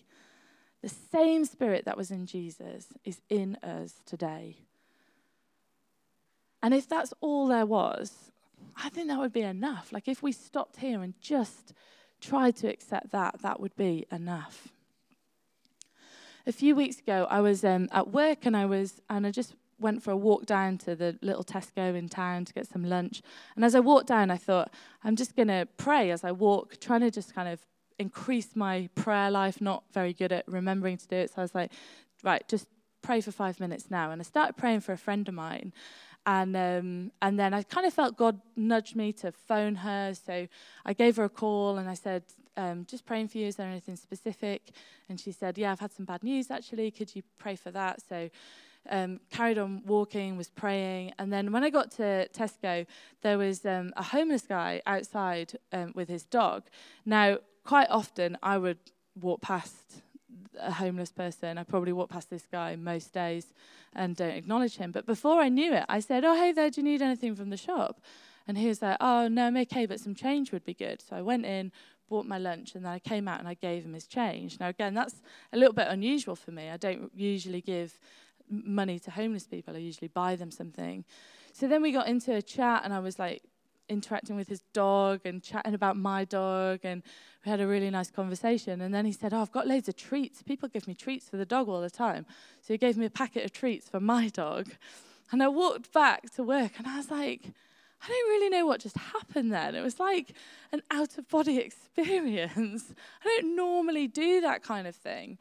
The 0.82 0.90
same 0.90 1.44
Spirit 1.44 1.84
that 1.86 1.98
was 1.98 2.12
in 2.12 2.26
Jesus 2.26 2.88
is 3.04 3.22
in 3.30 3.58
us 3.58 3.96
today. 4.06 4.58
And 6.62 6.74
if 6.74 6.88
that's 6.88 7.14
all 7.20 7.48
there 7.48 7.66
was, 7.66 8.32
I 8.82 8.90
think 8.90 9.08
that 9.08 9.20
would 9.20 9.34
be 9.34 9.42
enough. 9.42 9.92
Like 9.92 10.08
if 10.08 10.24
we 10.24 10.32
stopped 10.32 10.78
here 10.78 11.02
and 11.02 11.14
just 11.22 11.74
tried 12.22 12.56
to 12.58 12.68
accept 12.68 13.12
that, 13.12 13.42
that 13.42 13.60
would 13.60 13.76
be 13.76 14.06
enough. 14.12 14.70
A 16.48 16.52
few 16.52 16.76
weeks 16.76 17.00
ago, 17.00 17.28
I 17.30 17.42
was 17.42 17.64
um, 17.64 17.90
at 17.92 18.10
work 18.10 18.46
and 18.46 18.56
I 18.56 18.66
was, 18.66 19.02
and 19.10 19.28
I 19.28 19.32
just 19.32 19.54
went 19.80 20.04
for 20.04 20.12
a 20.12 20.18
walk 20.18 20.46
down 20.46 20.78
to 20.80 20.96
the 20.96 21.18
little 21.22 21.44
Tesco 21.44 21.96
in 21.96 22.10
town 22.10 22.46
to 22.46 22.54
get 22.54 22.68
some 22.68 22.84
lunch. 22.84 23.22
And 23.56 23.64
as 23.64 23.76
I 23.76 23.80
walked 23.80 24.08
down, 24.08 24.32
I 24.32 24.38
thought, 24.38 24.74
I'm 25.04 25.16
just 25.16 25.36
going 25.36 25.48
to 25.48 25.68
pray 25.78 26.12
as 26.12 26.24
I 26.24 26.32
walk, 26.32 26.80
trying 26.80 27.02
to 27.02 27.12
just 27.12 27.34
kind 27.34 27.48
of 27.48 27.60
increase 27.98 28.56
my 28.56 28.90
prayer 28.96 29.30
life, 29.30 29.62
not 29.62 29.84
very 29.94 30.14
good 30.14 30.32
at 30.32 30.48
remembering 30.48 30.98
to 30.98 31.08
do 31.08 31.16
it. 31.18 31.30
So 31.30 31.36
I 31.38 31.42
was 31.42 31.56
like, 31.56 31.72
right, 32.24 32.48
just 32.48 32.68
pray 33.02 33.22
for 33.22 33.32
five 33.32 33.60
minutes 33.60 33.90
now. 33.90 34.12
And 34.12 34.22
I 34.22 34.24
started 34.24 34.58
praying 34.58 34.82
for 34.82 34.94
a 34.94 34.98
friend 34.98 35.28
of 35.28 35.34
mine. 35.34 35.74
And, 36.26 36.56
um, 36.56 37.12
and 37.22 37.40
then 37.40 37.54
I 37.54 37.64
kind 37.64 37.88
of 37.88 37.94
felt 37.94 38.18
God 38.18 38.40
nudge 38.56 38.96
me 38.96 39.14
to 39.14 39.32
phone 39.32 39.76
her. 39.76 40.14
So 40.14 40.48
I 40.86 40.94
gave 40.94 41.16
her 41.18 41.24
a 41.24 41.30
call 41.30 41.78
and 41.78 41.90
I 41.90 41.96
said, 41.96 42.24
um, 42.58 42.86
just 42.90 43.06
praying 43.06 43.30
for 43.30 43.38
you. 43.38 43.48
Is 43.48 43.56
there 43.56 43.68
anything 43.68 43.96
specific? 43.96 44.72
And 45.08 45.20
she 45.20 45.32
said, 45.32 45.58
yeah, 45.58 45.72
I've 45.72 45.80
had 45.80 45.94
some 45.94 46.06
bad 46.06 46.24
news 46.24 46.52
actually. 46.52 46.92
Could 46.92 47.16
you 47.16 47.24
pray 47.38 47.56
for 47.56 47.72
that? 47.72 48.02
So 48.08 48.30
um, 48.90 49.20
carried 49.30 49.58
on 49.58 49.84
walking, 49.86 50.38
was 50.38 50.50
praying. 50.50 51.14
And 51.20 51.32
then 51.32 51.52
when 51.52 51.64
I 51.64 51.70
got 51.70 51.92
to 51.92 52.28
Tesco, 52.34 52.86
there 53.22 53.38
was 53.38 53.66
um, 53.66 53.94
a 53.98 54.04
homeless 54.04 54.44
guy 54.44 54.82
outside 54.86 55.54
um, 55.72 55.94
with 55.96 56.10
his 56.10 56.24
dog. 56.24 56.64
Now, 57.06 57.40
quite 57.64 57.90
often 57.90 58.38
I 58.44 58.58
would 58.58 58.80
walk 59.20 59.42
past 59.42 60.02
a 60.62 60.72
homeless 60.72 61.12
person. 61.12 61.58
I 61.58 61.64
probably 61.64 61.94
walk 61.94 62.10
past 62.10 62.30
this 62.30 62.46
guy 62.52 62.76
most 62.76 63.14
days 63.14 63.54
and 63.94 64.16
don't 64.16 64.36
acknowledge 64.36 64.78
him. 64.78 64.92
But 64.92 65.06
before 65.06 65.42
I 65.42 65.50
knew 65.50 65.74
it, 65.74 65.86
I 65.90 66.00
said, 66.00 66.24
Oh, 66.26 66.36
hey 66.36 66.52
there, 66.52 66.70
do 66.70 66.82
you 66.82 66.86
need 66.86 67.02
anything 67.02 67.36
from 67.36 67.50
the 67.50 67.58
shop? 67.58 68.02
And 68.48 68.58
he 68.58 68.68
was 68.68 68.82
like, 68.82 68.98
Oh, 69.00 69.28
no, 69.28 69.48
I'm 69.48 69.58
okay, 69.58 69.86
but 69.86 70.00
some 70.00 70.16
change 70.16 70.52
would 70.52 70.66
be 70.66 70.74
good. 70.74 71.02
So 71.02 71.16
I 71.16 71.22
went 71.22 71.46
in, 71.46 71.72
bought 72.10 72.26
my 72.26 72.38
lunch, 72.38 72.76
and 72.76 72.86
then 72.86 72.92
I 72.92 73.00
came 73.00 73.28
out 73.28 73.40
and 73.40 73.48
I 73.48 73.54
gave 73.54 73.84
him 73.84 73.94
his 73.94 74.08
change. 74.08 74.60
Now, 74.60 74.70
again, 74.70 74.94
that's 74.94 75.22
a 75.54 75.58
little 75.58 75.74
bit 75.74 75.88
unusual 75.90 76.36
for 76.36 76.52
me. 76.52 76.70
I 76.70 76.78
don't 76.78 77.12
usually 77.16 77.62
give 77.62 78.00
money 78.50 79.00
to 79.00 79.12
homeless 79.12 79.46
people, 79.46 79.76
I 79.76 79.80
usually 79.80 80.08
buy 80.08 80.36
them 80.36 80.52
something. 80.52 81.06
So 81.54 81.68
then 81.68 81.82
we 81.82 81.92
got 81.92 82.08
into 82.08 82.34
a 82.36 82.42
chat, 82.42 82.82
and 82.84 82.94
I 82.94 83.00
was 83.00 83.20
like, 83.20 83.44
interacting 83.90 84.36
with 84.36 84.48
his 84.48 84.62
dog 84.74 85.22
and 85.26 85.42
chatting 85.44 85.74
about 85.74 85.98
my 85.98 86.26
dog 86.26 86.80
and 86.84 87.04
we 87.44 87.50
had 87.50 87.60
a 87.60 87.68
really 87.68 87.90
nice 87.90 88.12
conversation. 88.12 88.82
And 88.82 88.94
then 88.94 89.06
he 89.06 89.12
said 89.12 89.34
oh 89.34 89.42
i've 89.42 89.52
got 89.52 89.68
loads 89.68 89.90
of 89.90 89.96
treats. 89.96 90.42
People 90.42 90.70
give 90.70 90.88
me 90.88 90.94
treats 90.94 91.30
for 91.30 91.38
the 91.38 91.46
dog 91.46 91.68
all 91.68 91.82
the 91.82 91.90
time. 91.90 92.26
So 92.62 92.74
he 92.74 92.78
gave 92.78 92.98
me 92.98 93.06
a 93.06 93.10
packet 93.10 93.46
of 93.46 93.52
treats 93.52 93.90
for 93.90 94.00
my 94.00 94.30
dog. 94.30 94.70
And 95.32 95.44
i 95.44 95.48
walked 95.48 95.92
back 95.92 96.34
to 96.36 96.44
work 96.44 96.74
and 96.78 96.88
i 96.88 96.98
was 96.98 97.12
like 97.12 97.52
i 98.02 98.08
don't 98.08 98.30
really 98.30 98.50
know 98.50 98.66
what 98.66 98.80
just 98.80 98.98
happened 98.98 99.52
then. 99.52 99.76
It 99.76 99.82
was 99.82 100.00
like 100.00 100.34
an 100.72 100.82
out 100.92 101.18
of 101.18 101.28
body 101.28 101.58
experience. 101.68 102.94
I 103.24 103.26
don't 103.26 103.56
normally 103.56 104.08
do 104.08 104.42
that 104.42 104.64
kind 104.64 104.88
of 104.88 104.96
thing. 104.96 105.38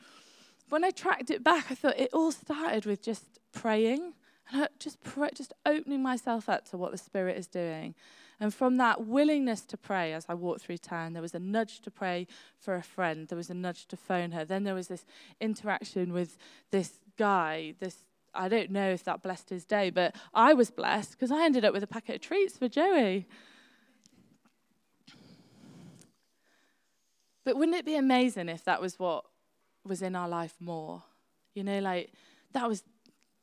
When 0.68 0.84
i 0.84 0.90
tracked 0.90 1.30
it 1.30 1.42
back 1.44 1.66
i 1.70 1.74
thought 1.74 1.98
it 1.98 2.10
all 2.12 2.32
started 2.32 2.84
with 2.84 3.02
just 3.02 3.38
praying 3.52 4.12
and 4.52 4.62
uh, 4.64 4.68
just 4.78 5.02
pray, 5.02 5.28
just 5.34 5.52
opening 5.66 6.02
myself 6.02 6.48
up 6.48 6.68
to 6.70 6.76
what 6.76 6.92
the 6.92 6.98
spirit 6.98 7.36
is 7.36 7.46
doing 7.46 7.94
and 8.40 8.54
from 8.54 8.76
that 8.76 9.06
willingness 9.06 9.62
to 9.62 9.76
pray 9.76 10.12
as 10.12 10.26
I 10.28 10.34
walked 10.34 10.62
through 10.62 10.78
town, 10.78 11.12
there 11.12 11.22
was 11.22 11.34
a 11.34 11.40
nudge 11.40 11.80
to 11.80 11.90
pray 11.90 12.26
for 12.58 12.74
a 12.74 12.82
friend, 12.82 13.26
there 13.28 13.36
was 13.36 13.50
a 13.50 13.54
nudge 13.54 13.86
to 13.88 13.96
phone 13.96 14.30
her. 14.32 14.44
Then 14.44 14.64
there 14.64 14.74
was 14.74 14.88
this 14.88 15.04
interaction 15.40 16.12
with 16.12 16.38
this 16.70 17.00
guy, 17.16 17.74
this 17.80 18.04
I 18.34 18.48
don't 18.48 18.70
know 18.70 18.90
if 18.90 19.02
that 19.04 19.22
blessed 19.22 19.50
his 19.50 19.64
day, 19.64 19.90
but 19.90 20.14
I 20.32 20.54
was 20.54 20.70
blessed 20.70 21.12
because 21.12 21.32
I 21.32 21.44
ended 21.44 21.64
up 21.64 21.72
with 21.72 21.82
a 21.82 21.88
packet 21.88 22.16
of 22.16 22.20
treats 22.20 22.56
for 22.56 22.68
Joey. 22.68 23.26
But 27.44 27.56
wouldn't 27.56 27.76
it 27.76 27.86
be 27.86 27.96
amazing 27.96 28.48
if 28.48 28.64
that 28.64 28.80
was 28.80 28.98
what 28.98 29.24
was 29.84 30.02
in 30.02 30.14
our 30.14 30.28
life 30.28 30.54
more? 30.60 31.02
You 31.54 31.64
know, 31.64 31.80
like 31.80 32.12
that 32.52 32.68
was 32.68 32.84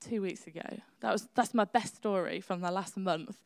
two 0.07 0.21
weeks 0.21 0.47
ago. 0.47 0.79
That 1.01 1.11
was 1.11 1.27
that's 1.35 1.53
my 1.53 1.65
best 1.65 1.95
story 1.95 2.39
from 2.41 2.61
the 2.61 2.71
last 2.71 2.97
month. 2.97 3.37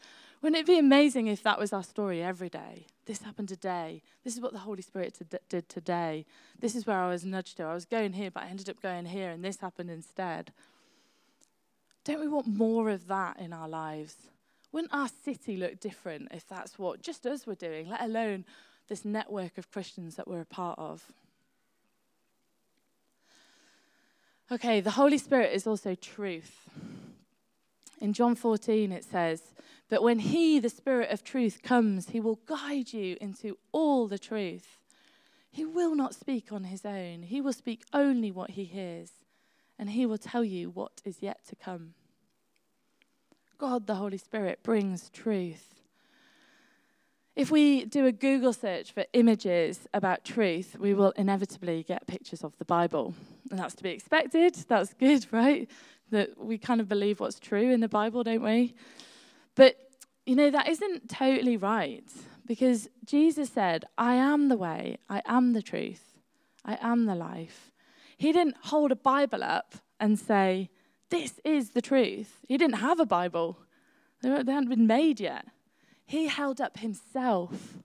Wouldn't 0.41 0.59
it 0.59 0.65
be 0.65 0.79
amazing 0.79 1.27
if 1.27 1.43
that 1.43 1.59
was 1.59 1.73
our 1.73 1.83
story 1.83 2.23
every 2.23 2.49
day? 2.49 2.85
This 3.05 3.21
happened 3.21 3.49
today. 3.49 4.01
This 4.23 4.35
is 4.35 4.41
what 4.41 4.53
the 4.53 4.59
Holy 4.59 4.81
Spirit 4.81 5.17
did 5.49 5.67
today. 5.67 6.25
This 6.59 6.75
is 6.75 6.87
where 6.87 6.97
I 6.97 7.09
was 7.09 7.25
nudged 7.25 7.57
to. 7.57 7.63
I 7.63 7.73
was 7.73 7.85
going 7.85 8.13
here, 8.13 8.31
but 8.31 8.43
I 8.43 8.47
ended 8.47 8.69
up 8.69 8.81
going 8.81 9.05
here, 9.05 9.31
and 9.31 9.43
this 9.43 9.57
happened 9.57 9.89
instead. 9.89 10.53
Don't 12.05 12.21
we 12.21 12.27
want 12.29 12.47
more 12.47 12.89
of 12.89 13.07
that 13.07 13.37
in 13.39 13.51
our 13.51 13.67
lives? 13.67 14.15
Wouldn't 14.71 14.93
our 14.93 15.09
city 15.09 15.57
look 15.57 15.79
different 15.79 16.29
if 16.31 16.47
that's 16.47 16.79
what 16.79 17.01
just 17.01 17.25
us 17.25 17.45
were 17.45 17.55
doing, 17.55 17.89
let 17.89 18.01
alone 18.01 18.45
this 18.87 19.03
network 19.03 19.57
of 19.57 19.71
Christians 19.71 20.15
that 20.15 20.27
we're 20.27 20.41
a 20.41 20.45
part 20.45 20.79
of? 20.79 21.11
Okay, 24.51 24.81
the 24.81 24.91
Holy 24.91 25.19
Spirit 25.19 25.53
is 25.53 25.67
also 25.67 25.93
truth. 25.93 26.67
In 28.01 28.13
John 28.13 28.33
14, 28.33 28.91
it 28.91 29.03
says, 29.03 29.43
But 29.89 30.01
when 30.01 30.17
He, 30.17 30.59
the 30.59 30.69
Spirit 30.69 31.11
of 31.11 31.23
truth, 31.23 31.61
comes, 31.61 32.09
He 32.09 32.19
will 32.19 32.39
guide 32.47 32.91
you 32.91 33.15
into 33.21 33.59
all 33.71 34.07
the 34.07 34.17
truth. 34.17 34.79
He 35.51 35.65
will 35.65 35.93
not 35.93 36.15
speak 36.15 36.51
on 36.51 36.63
His 36.63 36.83
own, 36.83 37.23
He 37.23 37.41
will 37.41 37.53
speak 37.53 37.83
only 37.93 38.31
what 38.31 38.51
He 38.51 38.63
hears, 38.63 39.11
and 39.77 39.91
He 39.91 40.07
will 40.07 40.17
tell 40.17 40.43
you 40.43 40.71
what 40.71 41.01
is 41.05 41.17
yet 41.21 41.41
to 41.49 41.55
come. 41.55 41.93
God, 43.59 43.85
the 43.85 43.95
Holy 43.95 44.17
Spirit, 44.17 44.63
brings 44.63 45.11
truth. 45.11 45.78
If 47.35 47.51
we 47.51 47.85
do 47.85 48.05
a 48.05 48.11
Google 48.11 48.53
search 48.53 48.91
for 48.91 49.05
images 49.13 49.87
about 49.93 50.25
truth, 50.25 50.75
we 50.77 50.93
will 50.93 51.11
inevitably 51.11 51.83
get 51.83 52.05
pictures 52.07 52.43
of 52.43 52.57
the 52.57 52.65
Bible. 52.65 53.13
And 53.49 53.59
that's 53.59 53.75
to 53.75 53.83
be 53.83 53.91
expected. 53.91 54.55
That's 54.67 54.93
good, 54.93 55.25
right? 55.31 55.69
that 56.11 56.37
we 56.37 56.57
kind 56.57 56.81
of 56.81 56.87
believe 56.87 57.19
what's 57.19 57.39
true 57.39 57.71
in 57.71 57.79
the 57.79 57.87
Bible, 57.87 58.23
don't 58.23 58.43
we? 58.43 58.75
But, 59.55 59.77
you 60.25 60.35
know, 60.35 60.49
that 60.49 60.69
isn't 60.69 61.09
totally 61.09 61.57
right 61.57 62.09
because 62.45 62.87
Jesus 63.05 63.49
said, 63.49 63.85
I 63.97 64.15
am 64.15 64.49
the 64.49 64.57
way, 64.57 64.97
I 65.09 65.21
am 65.25 65.53
the 65.53 65.61
truth, 65.61 66.15
I 66.65 66.77
am 66.81 67.05
the 67.05 67.15
life. 67.15 67.71
He 68.17 68.31
didn't 68.31 68.57
hold 68.63 68.91
a 68.91 68.95
Bible 68.95 69.43
up 69.43 69.75
and 69.99 70.19
say, 70.19 70.69
This 71.09 71.39
is 71.43 71.71
the 71.71 71.81
truth. 71.81 72.39
He 72.47 72.57
didn't 72.57 72.79
have 72.79 72.99
a 72.99 73.05
Bible, 73.05 73.57
they 74.21 74.29
hadn't 74.29 74.69
been 74.69 74.87
made 74.87 75.19
yet. 75.19 75.45
He 76.09 76.25
held 76.25 76.59
up 76.59 76.79
himself 76.79 77.77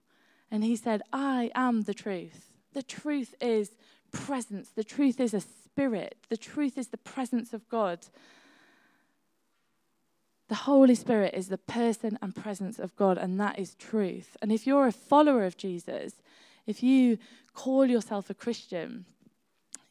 and 0.50 0.64
he 0.64 0.76
said, 0.76 1.02
I 1.12 1.50
am 1.54 1.82
the 1.82 1.92
truth. 1.92 2.48
The 2.72 2.82
truth 2.82 3.34
is 3.38 3.72
presence, 4.12 4.70
the 4.70 4.82
truth 4.82 5.20
is 5.20 5.34
a 5.34 5.42
Spirit. 5.42 6.16
The 6.30 6.38
truth 6.38 6.78
is 6.78 6.88
the 6.88 6.96
presence 6.96 7.52
of 7.52 7.68
God. 7.68 7.98
The 10.48 10.54
Holy 10.54 10.94
Spirit 10.94 11.34
is 11.34 11.48
the 11.48 11.58
person 11.58 12.18
and 12.22 12.34
presence 12.34 12.78
of 12.78 12.96
God, 12.96 13.18
and 13.18 13.38
that 13.40 13.58
is 13.58 13.74
truth. 13.74 14.38
And 14.40 14.50
if 14.50 14.66
you're 14.66 14.86
a 14.86 14.92
follower 14.92 15.44
of 15.44 15.58
Jesus, 15.58 16.14
if 16.66 16.82
you 16.82 17.18
call 17.52 17.84
yourself 17.84 18.30
a 18.30 18.34
Christian, 18.34 19.04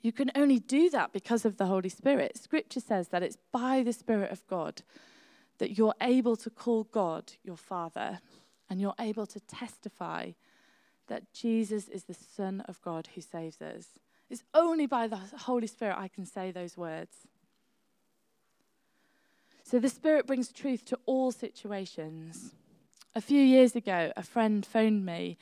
you 0.01 0.11
can 0.11 0.31
only 0.33 0.57
do 0.57 0.89
that 0.89 1.13
because 1.13 1.45
of 1.45 1.57
the 1.57 1.67
Holy 1.67 1.89
Spirit. 1.89 2.39
Scripture 2.39 2.79
says 2.79 3.09
that 3.09 3.21
it's 3.21 3.37
by 3.51 3.83
the 3.83 3.93
Spirit 3.93 4.31
of 4.31 4.47
God 4.47 4.81
that 5.59 5.77
you're 5.77 5.95
able 6.01 6.35
to 6.37 6.49
call 6.49 6.85
God 6.85 7.33
your 7.43 7.57
Father, 7.57 8.19
and 8.69 8.81
you're 8.81 8.95
able 8.99 9.25
to 9.27 9.39
testify 9.41 10.31
that 11.07 11.33
Jesus 11.33 11.87
is 11.89 12.05
the 12.05 12.13
Son 12.13 12.61
of 12.61 12.81
God 12.81 13.09
who 13.13 13.21
saves 13.21 13.61
us. 13.61 13.87
It's 14.29 14.43
only 14.53 14.87
by 14.87 15.07
the 15.07 15.17
Holy 15.17 15.67
Spirit 15.67 15.97
I 15.97 16.07
can 16.07 16.25
say 16.25 16.51
those 16.51 16.77
words. 16.77 17.27
So 19.63 19.79
the 19.79 19.89
Spirit 19.89 20.27
brings 20.27 20.51
truth 20.51 20.85
to 20.85 20.99
all 21.05 21.31
situations. 21.31 22.53
A 23.15 23.21
few 23.21 23.41
years 23.41 23.75
ago, 23.75 24.11
a 24.15 24.23
friend 24.23 24.65
phoned 24.65 25.05
me 25.05 25.37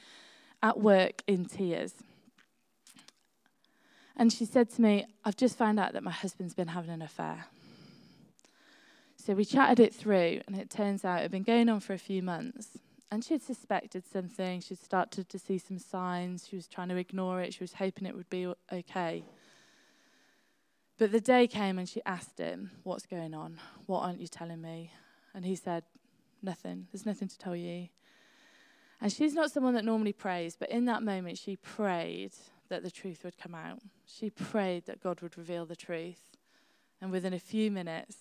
at 0.61 0.79
work 0.79 1.23
in 1.27 1.45
tears. 1.45 1.93
And 4.15 4.31
she 4.31 4.45
said 4.45 4.69
to 4.71 4.81
me, 4.81 5.05
I've 5.23 5.37
just 5.37 5.57
found 5.57 5.79
out 5.79 5.93
that 5.93 6.03
my 6.03 6.11
husband's 6.11 6.53
been 6.53 6.67
having 6.67 6.91
an 6.91 7.01
affair. 7.01 7.45
So 9.23 9.35
we 9.35 9.45
chatted 9.45 9.79
it 9.79 9.93
through, 9.93 10.41
and 10.47 10.55
it 10.55 10.71
turns 10.71 11.05
out 11.05 11.19
it 11.19 11.23
had 11.23 11.31
been 11.31 11.43
going 11.43 11.69
on 11.69 11.79
for 11.79 11.93
a 11.93 11.99
few 11.99 12.23
months. 12.23 12.79
And 13.11 13.23
she 13.23 13.35
had 13.35 13.43
suspected 13.43 14.03
something. 14.11 14.61
She'd 14.61 14.79
started 14.79 15.29
to 15.29 15.37
see 15.37 15.59
some 15.59 15.77
signs. 15.77 16.47
She 16.47 16.55
was 16.55 16.67
trying 16.67 16.89
to 16.89 16.95
ignore 16.95 17.39
it. 17.39 17.53
She 17.53 17.61
was 17.61 17.73
hoping 17.73 18.07
it 18.07 18.15
would 18.15 18.29
be 18.31 18.51
okay. 18.73 19.23
But 20.97 21.11
the 21.11 21.21
day 21.21 21.45
came 21.45 21.77
and 21.77 21.87
she 21.87 22.01
asked 22.03 22.39
him, 22.39 22.71
What's 22.83 23.05
going 23.05 23.35
on? 23.35 23.59
What 23.85 23.99
aren't 23.99 24.21
you 24.21 24.27
telling 24.27 24.61
me? 24.61 24.91
And 25.35 25.45
he 25.45 25.55
said, 25.55 25.83
Nothing. 26.41 26.87
There's 26.91 27.05
nothing 27.05 27.27
to 27.27 27.37
tell 27.37 27.55
you. 27.55 27.89
And 29.01 29.11
she's 29.11 29.35
not 29.35 29.51
someone 29.51 29.75
that 29.75 29.85
normally 29.85 30.13
prays, 30.13 30.55
but 30.59 30.71
in 30.71 30.85
that 30.85 31.03
moment 31.03 31.37
she 31.37 31.57
prayed 31.57 32.31
that 32.69 32.81
the 32.83 32.91
truth 32.91 33.23
would 33.23 33.37
come 33.37 33.53
out. 33.53 33.79
She 34.05 34.29
prayed 34.31 34.85
that 34.85 35.03
God 35.03 35.21
would 35.21 35.37
reveal 35.37 35.65
the 35.65 35.75
truth. 35.75 36.37
And 37.01 37.11
within 37.11 37.33
a 37.33 37.39
few 37.39 37.69
minutes, 37.71 38.15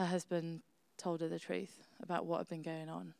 her 0.00 0.06
husband 0.06 0.62
told 0.96 1.20
her 1.20 1.28
the 1.28 1.38
truth 1.38 1.86
about 2.02 2.24
what 2.26 2.38
had 2.38 2.48
been 2.48 2.62
going 2.62 2.88
on. 2.88 3.12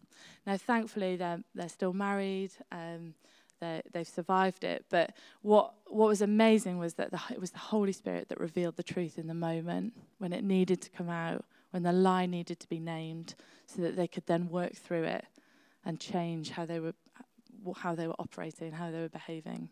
Now, 0.46 0.56
thankfully, 0.56 1.16
they're, 1.16 1.40
they're 1.54 1.68
still 1.68 1.92
married. 1.92 2.52
Um, 2.72 3.14
they, 3.60 3.82
they've 3.92 4.08
survived 4.08 4.64
it. 4.64 4.86
But 4.88 5.12
what, 5.42 5.74
what 5.86 6.08
was 6.08 6.22
amazing 6.22 6.78
was 6.78 6.94
that 6.94 7.10
the, 7.10 7.20
it 7.30 7.40
was 7.40 7.50
the 7.50 7.58
Holy 7.58 7.92
Spirit 7.92 8.30
that 8.30 8.40
revealed 8.40 8.76
the 8.76 8.82
truth 8.82 9.18
in 9.18 9.26
the 9.26 9.34
moment 9.34 9.92
when 10.18 10.32
it 10.32 10.42
needed 10.42 10.80
to 10.80 10.90
come 10.90 11.10
out, 11.10 11.44
when 11.70 11.82
the 11.82 11.92
lie 11.92 12.26
needed 12.26 12.58
to 12.60 12.68
be 12.68 12.80
named, 12.80 13.34
so 13.66 13.82
that 13.82 13.96
they 13.96 14.08
could 14.08 14.26
then 14.26 14.48
work 14.48 14.74
through 14.74 15.04
it 15.04 15.26
and 15.84 16.00
change 16.00 16.50
how 16.50 16.64
they 16.64 16.80
were, 16.80 16.94
how 17.76 17.94
they 17.94 18.06
were 18.06 18.16
operating, 18.18 18.72
how 18.72 18.90
they 18.90 19.00
were 19.00 19.08
behaving. 19.08 19.68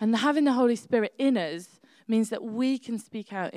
And 0.00 0.16
having 0.16 0.44
the 0.44 0.52
Holy 0.52 0.74
Spirit 0.74 1.14
in 1.16 1.36
us 1.36 1.80
means 2.08 2.30
that 2.30 2.42
we 2.42 2.76
can 2.76 2.98
speak 2.98 3.32
out 3.32 3.54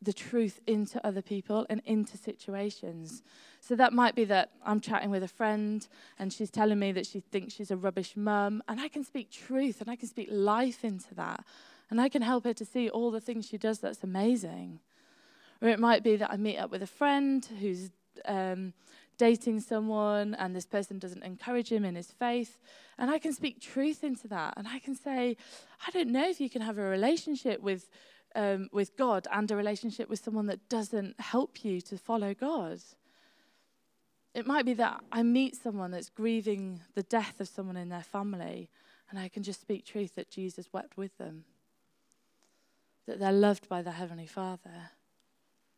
the 0.00 0.12
truth 0.12 0.60
into 0.66 1.04
other 1.04 1.22
people 1.22 1.66
and 1.68 1.82
into 1.84 2.16
situations. 2.16 3.22
So 3.60 3.74
that 3.76 3.92
might 3.92 4.14
be 4.14 4.24
that 4.26 4.50
I'm 4.64 4.80
chatting 4.80 5.10
with 5.10 5.22
a 5.22 5.28
friend 5.28 5.86
and 6.18 6.32
she's 6.32 6.50
telling 6.50 6.78
me 6.78 6.92
that 6.92 7.06
she 7.06 7.20
thinks 7.20 7.54
she's 7.54 7.70
a 7.70 7.76
rubbish 7.76 8.16
mum, 8.16 8.62
and 8.68 8.80
I 8.80 8.88
can 8.88 9.04
speak 9.04 9.30
truth 9.30 9.80
and 9.80 9.90
I 9.90 9.96
can 9.96 10.08
speak 10.08 10.28
life 10.30 10.84
into 10.84 11.14
that. 11.16 11.44
And 11.90 12.00
I 12.00 12.08
can 12.08 12.22
help 12.22 12.44
her 12.44 12.52
to 12.52 12.64
see 12.64 12.88
all 12.90 13.10
the 13.10 13.20
things 13.20 13.48
she 13.48 13.58
does 13.58 13.78
that's 13.78 14.04
amazing. 14.04 14.80
Or 15.62 15.68
it 15.68 15.80
might 15.80 16.04
be 16.04 16.16
that 16.16 16.30
I 16.30 16.36
meet 16.36 16.58
up 16.58 16.70
with 16.70 16.82
a 16.82 16.86
friend 16.86 17.44
who's 17.60 17.90
um, 18.26 18.74
dating 19.16 19.60
someone 19.60 20.34
and 20.34 20.54
this 20.54 20.66
person 20.66 20.98
doesn't 20.98 21.24
encourage 21.24 21.70
him 21.72 21.84
in 21.84 21.96
his 21.96 22.12
faith. 22.12 22.58
And 22.98 23.10
I 23.10 23.18
can 23.18 23.32
speak 23.32 23.60
truth 23.60 24.04
into 24.04 24.28
that. 24.28 24.54
And 24.56 24.68
I 24.68 24.78
can 24.78 24.94
say, 24.94 25.36
I 25.86 25.90
don't 25.90 26.10
know 26.10 26.28
if 26.28 26.40
you 26.40 26.48
can 26.48 26.62
have 26.62 26.78
a 26.78 26.82
relationship 26.82 27.60
with 27.60 27.88
um, 28.34 28.68
with 28.72 28.96
God 28.96 29.26
and 29.32 29.50
a 29.50 29.56
relationship 29.56 30.08
with 30.08 30.22
someone 30.22 30.46
that 30.46 30.68
doesn't 30.68 31.20
help 31.20 31.64
you 31.64 31.80
to 31.82 31.96
follow 31.98 32.34
God. 32.34 32.80
It 34.34 34.46
might 34.46 34.64
be 34.64 34.74
that 34.74 35.02
I 35.10 35.22
meet 35.22 35.56
someone 35.56 35.90
that's 35.90 36.10
grieving 36.10 36.80
the 36.94 37.02
death 37.02 37.40
of 37.40 37.48
someone 37.48 37.76
in 37.76 37.88
their 37.88 38.02
family, 38.02 38.70
and 39.10 39.18
I 39.18 39.28
can 39.28 39.42
just 39.42 39.60
speak 39.60 39.84
truth 39.84 40.14
that 40.14 40.30
Jesus 40.30 40.72
wept 40.72 40.96
with 40.96 41.16
them, 41.18 41.44
that 43.06 43.18
they're 43.18 43.32
loved 43.32 43.68
by 43.68 43.82
their 43.82 43.94
Heavenly 43.94 44.26
Father. 44.26 44.90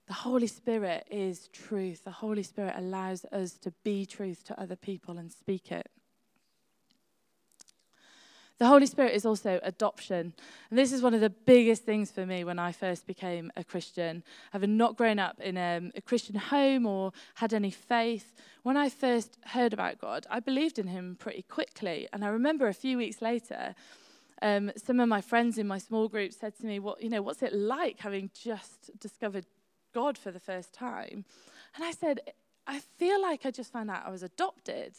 The 0.09 0.15
Holy 0.15 0.49
Spirit 0.49 1.07
is 1.09 1.49
truth. 1.53 2.03
The 2.03 2.11
Holy 2.11 2.43
Spirit 2.43 2.75
allows 2.77 3.25
us 3.27 3.53
to 3.59 3.73
be 3.85 4.05
truth 4.05 4.43
to 4.45 4.61
other 4.61 4.75
people 4.75 5.19
and 5.19 5.31
speak 5.31 5.71
it. 5.71 5.89
The 8.61 8.67
Holy 8.67 8.85
Spirit 8.85 9.15
is 9.15 9.25
also 9.25 9.59
adoption. 9.63 10.35
And 10.69 10.79
this 10.79 10.93
is 10.93 11.01
one 11.01 11.15
of 11.15 11.23
the 11.23 11.31
biggest 11.31 11.85
things 11.85 12.11
for 12.11 12.27
me 12.27 12.45
when 12.45 12.59
I 12.59 12.73
first 12.73 13.07
became 13.07 13.51
a 13.57 13.65
Christian. 13.65 14.23
Having 14.53 14.77
not 14.77 14.99
grown 14.99 15.19
up 15.19 15.41
in 15.41 15.57
a, 15.57 15.79
um, 15.79 15.93
a 15.97 16.03
Christian 16.03 16.35
home 16.35 16.85
or 16.85 17.13
had 17.37 17.55
any 17.55 17.71
faith, 17.71 18.35
when 18.63 18.77
I 18.77 18.91
first 18.91 19.39
heard 19.47 19.73
about 19.73 19.99
God, 19.99 20.27
I 20.29 20.41
believed 20.41 20.79
in 20.79 20.89
Him 20.89 21.17
pretty 21.19 21.41
quickly. 21.41 22.07
And 22.13 22.23
I 22.23 22.29
remember 22.29 22.69
a 22.69 22.75
few 22.75 22.99
weeks 22.99 23.23
later, 23.23 23.75
um, 24.43 24.73
some 24.77 25.01
of 25.01 25.09
my 25.09 25.23
friends 25.23 25.57
in 25.57 25.67
my 25.67 25.79
small 25.79 26.09
group 26.09 26.35
said 26.35 26.55
to 26.59 26.67
me, 26.67 26.79
"What 26.81 27.03
you 27.03 27.09
know? 27.09 27.23
What's 27.23 27.43
it 27.43 27.55
like 27.55 28.01
having 28.01 28.31
just 28.35 28.91
discovered 29.01 29.47
God 29.95 30.19
for 30.19 30.31
the 30.31 30.39
first 30.39 30.75
time?" 30.75 31.25
And 31.75 31.85
I 31.85 31.93
said, 31.93 32.21
"I 32.67 32.81
feel 32.81 33.23
like 33.23 33.47
I 33.47 33.51
just 33.51 33.73
found 33.73 33.91
out 33.91 34.07
I 34.07 34.11
was 34.11 34.23
adopted." 34.23 34.97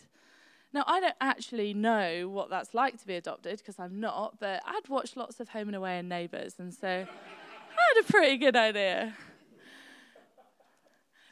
Now, 0.74 0.86
I 0.88 1.02
don't 1.02 1.16
actually 1.20 1.74
know 1.74 2.30
what 2.30 2.50
that's 2.50 2.74
like 2.74 2.98
to 3.02 3.06
be 3.06 3.16
adopted 3.16 3.58
because 3.58 3.78
I'm 3.78 4.00
not, 4.00 4.40
but 4.40 4.62
I'd 4.66 4.88
watched 4.88 5.18
lots 5.18 5.40
of 5.42 5.50
Home 5.50 5.68
and 5.68 5.76
Away 5.76 6.00
and 6.00 6.08
Neighbours, 6.08 6.56
and 6.60 6.74
so 6.74 6.88
I 6.88 7.94
had 7.94 8.04
a 8.04 8.12
pretty 8.12 8.38
good 8.38 8.56
idea. 8.56 9.14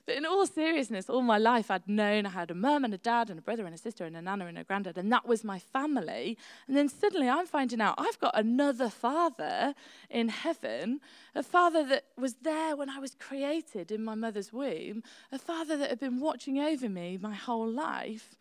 But 0.10 0.18
in 0.18 0.26
all 0.26 0.48
seriousness, 0.48 1.08
all 1.08 1.22
my 1.22 1.38
life 1.38 1.70
I'd 1.70 1.88
known 1.88 2.26
I 2.26 2.30
had 2.30 2.50
a 2.50 2.56
mum 2.56 2.84
and 2.84 2.96
a 2.96 2.98
dad 2.98 3.30
and 3.30 3.38
a 3.38 3.44
brother 3.44 3.68
and 3.68 3.76
a 3.76 3.78
sister 3.78 4.06
and 4.06 4.18
a 4.18 4.22
nana 4.24 4.48
and 4.48 4.58
a 4.58 4.64
granddad, 4.64 4.98
and 4.98 5.12
that 5.12 5.28
was 5.28 5.44
my 5.44 5.60
family. 5.60 6.36
And 6.68 6.76
then 6.76 6.90
suddenly 6.90 7.30
I'm 7.30 7.46
finding 7.46 7.80
out 7.80 7.94
I've 8.00 8.20
got 8.20 8.38
another 8.38 8.90
father 8.90 9.76
in 10.10 10.30
heaven, 10.30 11.00
a 11.36 11.44
father 11.44 11.86
that 11.86 12.06
was 12.18 12.38
there 12.42 12.76
when 12.76 12.90
I 12.90 12.98
was 12.98 13.14
created 13.14 13.92
in 13.92 14.04
my 14.04 14.16
mother's 14.16 14.52
womb, 14.52 15.04
a 15.32 15.38
father 15.38 15.78
that 15.78 15.92
had 15.92 16.00
been 16.00 16.20
watching 16.20 16.58
over 16.58 16.90
me 16.90 17.20
my 17.22 17.36
whole 17.36 17.70
life. 17.70 18.36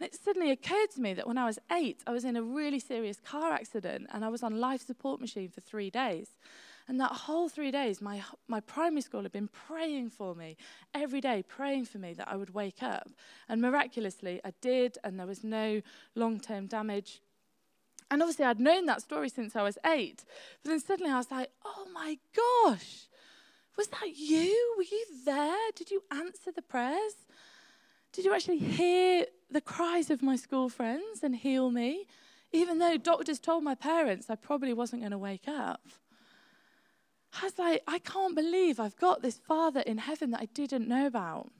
And 0.00 0.08
it 0.08 0.14
suddenly 0.14 0.50
occurred 0.50 0.90
to 0.94 1.00
me 1.00 1.12
that 1.12 1.28
when 1.28 1.36
I 1.36 1.44
was 1.44 1.58
eight, 1.70 2.02
I 2.06 2.10
was 2.10 2.24
in 2.24 2.34
a 2.34 2.42
really 2.42 2.80
serious 2.80 3.20
car 3.20 3.52
accident 3.52 4.06
and 4.12 4.24
I 4.24 4.28
was 4.28 4.42
on 4.42 4.58
life 4.58 4.80
support 4.80 5.20
machine 5.20 5.50
for 5.50 5.60
three 5.60 5.90
days. 5.90 6.28
And 6.88 6.98
that 7.00 7.12
whole 7.12 7.50
three 7.50 7.70
days, 7.70 8.00
my, 8.00 8.22
my 8.48 8.60
primary 8.60 9.02
school 9.02 9.22
had 9.22 9.30
been 9.30 9.48
praying 9.48 10.10
for 10.10 10.34
me 10.34 10.56
every 10.94 11.20
day, 11.20 11.44
praying 11.46 11.84
for 11.84 11.98
me 11.98 12.14
that 12.14 12.28
I 12.28 12.36
would 12.36 12.54
wake 12.54 12.82
up. 12.82 13.10
And 13.48 13.60
miraculously, 13.60 14.40
I 14.42 14.54
did, 14.62 14.96
and 15.04 15.20
there 15.20 15.26
was 15.26 15.44
no 15.44 15.82
long 16.14 16.40
term 16.40 16.66
damage. 16.66 17.20
And 18.10 18.22
obviously, 18.22 18.46
I'd 18.46 18.58
known 18.58 18.86
that 18.86 19.02
story 19.02 19.28
since 19.28 19.54
I 19.54 19.62
was 19.62 19.78
eight. 19.86 20.24
But 20.64 20.70
then 20.70 20.80
suddenly 20.80 21.12
I 21.12 21.18
was 21.18 21.30
like, 21.30 21.50
oh 21.64 21.86
my 21.92 22.18
gosh, 22.34 23.06
was 23.76 23.86
that 23.88 24.16
you? 24.16 24.74
Were 24.76 24.82
you 24.82 25.04
there? 25.26 25.70
Did 25.76 25.90
you 25.90 26.02
answer 26.10 26.50
the 26.52 26.62
prayers? 26.62 27.14
Did 28.12 28.24
you 28.24 28.34
actually 28.34 28.58
hear 28.58 29.26
the 29.50 29.60
cries 29.60 30.10
of 30.10 30.22
my 30.22 30.36
school 30.36 30.68
friends 30.68 31.22
and 31.22 31.36
heal 31.36 31.70
me? 31.70 32.06
Even 32.52 32.78
though 32.78 32.96
doctors 32.96 33.38
told 33.38 33.62
my 33.62 33.74
parents 33.74 34.28
I 34.28 34.34
probably 34.34 34.72
wasn't 34.72 35.02
going 35.02 35.12
to 35.12 35.18
wake 35.18 35.46
up. 35.46 35.80
I 37.40 37.44
was 37.44 37.58
like, 37.58 37.82
I 37.86 38.00
can't 38.00 38.34
believe 38.34 38.80
I've 38.80 38.96
got 38.96 39.22
this 39.22 39.36
Father 39.36 39.80
in 39.80 39.98
heaven 39.98 40.32
that 40.32 40.40
I 40.40 40.46
didn't 40.46 40.88
know 40.88 41.06
about. 41.06 41.50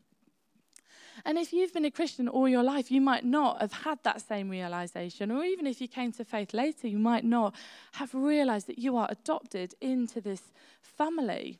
And 1.25 1.39
if 1.39 1.53
you've 1.53 1.73
been 1.73 1.85
a 1.85 1.91
Christian 1.91 2.29
all 2.29 2.49
your 2.49 2.63
life, 2.63 2.91
you 2.91 3.01
might 3.01 3.25
not 3.25 3.61
have 3.61 3.73
had 3.73 3.99
that 4.03 4.23
same 4.23 4.49
realization. 4.49 5.31
Or 5.31 5.45
even 5.45 5.67
if 5.67 5.81
you 5.81 5.89
came 5.89 6.13
to 6.13 6.25
faith 6.25 6.55
later, 6.55 6.89
you 6.89 6.99
might 6.99 7.25
not 7.25 7.55
have 7.93 8.15
realized 8.15 8.67
that 8.69 8.79
you 8.79 8.97
are 8.97 9.07
adopted 9.11 9.75
into 9.81 10.21
this 10.21 10.43
family. 10.81 11.59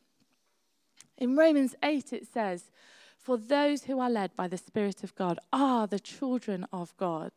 In 1.19 1.37
Romans 1.37 1.75
8, 1.83 2.13
it 2.13 2.27
says, 2.33 2.71
for 3.23 3.37
those 3.37 3.85
who 3.85 4.01
are 4.01 4.11
led 4.11 4.35
by 4.35 4.49
the 4.49 4.59
Spirit 4.59 5.05
of 5.05 5.15
God 5.15 5.39
are 5.53 5.87
the 5.87 6.01
children 6.01 6.67
of 6.73 6.97
God. 6.97 7.33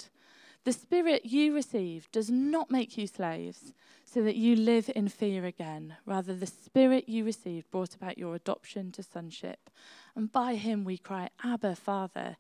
The 0.64 0.72
Spirit 0.72 1.26
you 1.26 1.54
receive 1.54 2.10
does 2.12 2.30
not 2.30 2.72
make 2.72 2.98
you 2.98 3.06
slaves, 3.06 3.74
so 4.06 4.24
that 4.24 4.36
you 4.36 4.56
live 4.56 4.90
in 4.96 5.10
fear 5.10 5.44
again. 5.46 5.96
Rather, 6.06 6.34
the 6.34 6.48
Spirit 6.48 7.10
you 7.10 7.26
received 7.26 7.70
brought 7.70 7.96
about 7.96 8.18
your 8.18 8.36
adoption 8.36 8.92
to 8.94 9.04
sonship. 9.04 9.70
And 10.16 10.32
by 10.32 10.56
him 10.56 10.84
we 10.84 10.98
cry, 10.98 11.30
Abba, 11.44 11.76
Father. 11.76 12.38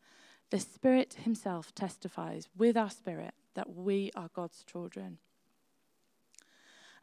The 0.52 0.60
Spirit 0.60 1.16
himself 1.24 1.74
testifies 1.74 2.48
with 2.56 2.78
our 2.78 2.92
spirit 2.92 3.34
that 3.56 3.76
we 3.76 4.12
are 4.16 4.30
God's 4.34 4.64
children. 4.64 5.18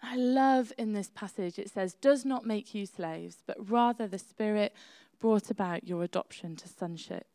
I 0.03 0.16
love 0.16 0.72
in 0.79 0.92
this 0.94 1.11
passage, 1.14 1.59
it 1.59 1.68
says, 1.68 1.94
does 1.94 2.24
not 2.24 2.46
make 2.46 2.74
you 2.74 2.87
slaves, 2.87 3.42
but 3.46 3.70
rather 3.70 4.07
the 4.07 4.18
Spirit 4.18 4.72
brought 5.20 5.50
about 5.50 5.87
your 5.87 6.02
adoption 6.02 6.56
to 6.56 6.68
sonship. 6.68 7.26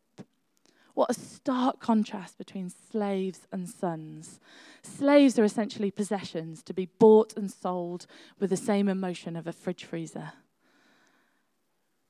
What 0.94 1.10
a 1.10 1.14
stark 1.14 1.78
contrast 1.78 2.38
between 2.38 2.70
slaves 2.70 3.46
and 3.52 3.68
sons. 3.68 4.40
Slaves 4.82 5.38
are 5.38 5.44
essentially 5.44 5.90
possessions 5.90 6.62
to 6.62 6.72
be 6.72 6.88
bought 6.98 7.36
and 7.36 7.50
sold 7.50 8.06
with 8.38 8.48
the 8.50 8.56
same 8.56 8.88
emotion 8.88 9.36
of 9.36 9.46
a 9.46 9.52
fridge 9.52 9.84
freezer. 9.84 10.32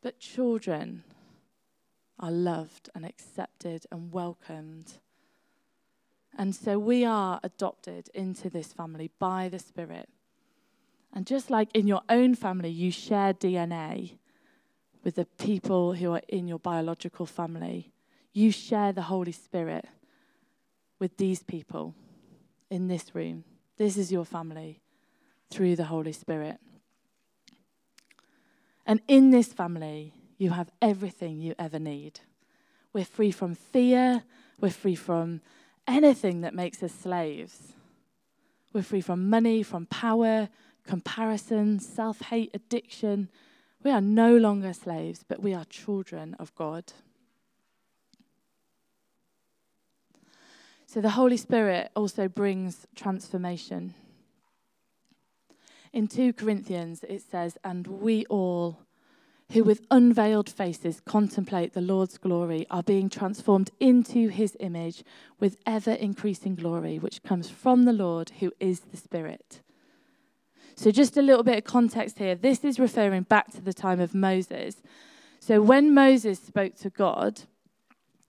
But 0.02 0.20
children 0.20 1.02
are 2.20 2.30
loved 2.30 2.88
and 2.94 3.04
accepted 3.04 3.86
and 3.90 4.12
welcomed. 4.12 4.94
And 6.38 6.54
so 6.54 6.78
we 6.78 7.04
are 7.04 7.40
adopted 7.42 8.08
into 8.14 8.48
this 8.48 8.72
family 8.72 9.10
by 9.18 9.48
the 9.48 9.58
Spirit. 9.58 10.08
And 11.12 11.26
just 11.26 11.50
like 11.50 11.70
in 11.74 11.88
your 11.88 12.02
own 12.08 12.36
family, 12.36 12.70
you 12.70 12.92
share 12.92 13.34
DNA, 13.34 14.18
with 15.06 15.14
the 15.14 15.24
people 15.24 15.92
who 15.92 16.12
are 16.12 16.22
in 16.26 16.48
your 16.48 16.58
biological 16.58 17.26
family. 17.26 17.92
You 18.32 18.50
share 18.50 18.90
the 18.90 19.02
Holy 19.02 19.30
Spirit 19.30 19.84
with 20.98 21.16
these 21.16 21.44
people 21.44 21.94
in 22.70 22.88
this 22.88 23.14
room. 23.14 23.44
This 23.76 23.96
is 23.96 24.10
your 24.10 24.24
family 24.24 24.80
through 25.48 25.76
the 25.76 25.84
Holy 25.84 26.10
Spirit. 26.10 26.58
And 28.84 29.00
in 29.06 29.30
this 29.30 29.52
family, 29.52 30.12
you 30.38 30.50
have 30.50 30.72
everything 30.82 31.40
you 31.40 31.54
ever 31.56 31.78
need. 31.78 32.18
We're 32.92 33.04
free 33.04 33.30
from 33.30 33.54
fear, 33.54 34.24
we're 34.58 34.70
free 34.70 34.96
from 34.96 35.40
anything 35.86 36.40
that 36.40 36.52
makes 36.52 36.82
us 36.82 36.92
slaves. 36.92 37.74
We're 38.72 38.82
free 38.82 39.02
from 39.02 39.30
money, 39.30 39.62
from 39.62 39.86
power, 39.86 40.48
comparison, 40.84 41.78
self 41.78 42.22
hate, 42.22 42.50
addiction, 42.52 43.28
we 43.86 43.92
are 43.92 44.00
no 44.00 44.36
longer 44.36 44.72
slaves, 44.72 45.24
but 45.28 45.40
we 45.40 45.54
are 45.54 45.64
children 45.66 46.34
of 46.40 46.52
God. 46.56 46.92
So 50.86 51.00
the 51.00 51.10
Holy 51.10 51.36
Spirit 51.36 51.92
also 51.94 52.26
brings 52.26 52.88
transformation. 52.96 53.94
In 55.92 56.08
2 56.08 56.32
Corinthians, 56.32 57.04
it 57.08 57.22
says, 57.22 57.58
And 57.62 57.86
we 57.86 58.26
all 58.26 58.80
who 59.52 59.62
with 59.62 59.86
unveiled 59.88 60.50
faces 60.50 61.00
contemplate 61.06 61.72
the 61.72 61.80
Lord's 61.80 62.18
glory 62.18 62.66
are 62.68 62.82
being 62.82 63.08
transformed 63.08 63.70
into 63.78 64.30
his 64.30 64.56
image 64.58 65.04
with 65.38 65.58
ever 65.64 65.92
increasing 65.92 66.56
glory, 66.56 66.98
which 66.98 67.22
comes 67.22 67.48
from 67.50 67.84
the 67.84 67.92
Lord 67.92 68.32
who 68.40 68.50
is 68.58 68.80
the 68.80 68.96
Spirit. 68.96 69.60
So, 70.76 70.90
just 70.90 71.16
a 71.16 71.22
little 71.22 71.42
bit 71.42 71.56
of 71.56 71.64
context 71.64 72.18
here. 72.18 72.34
This 72.34 72.62
is 72.62 72.78
referring 72.78 73.22
back 73.22 73.50
to 73.52 73.62
the 73.62 73.72
time 73.72 73.98
of 73.98 74.14
Moses. 74.14 74.76
So, 75.40 75.62
when 75.62 75.94
Moses 75.94 76.38
spoke 76.38 76.76
to 76.76 76.90
God, 76.90 77.42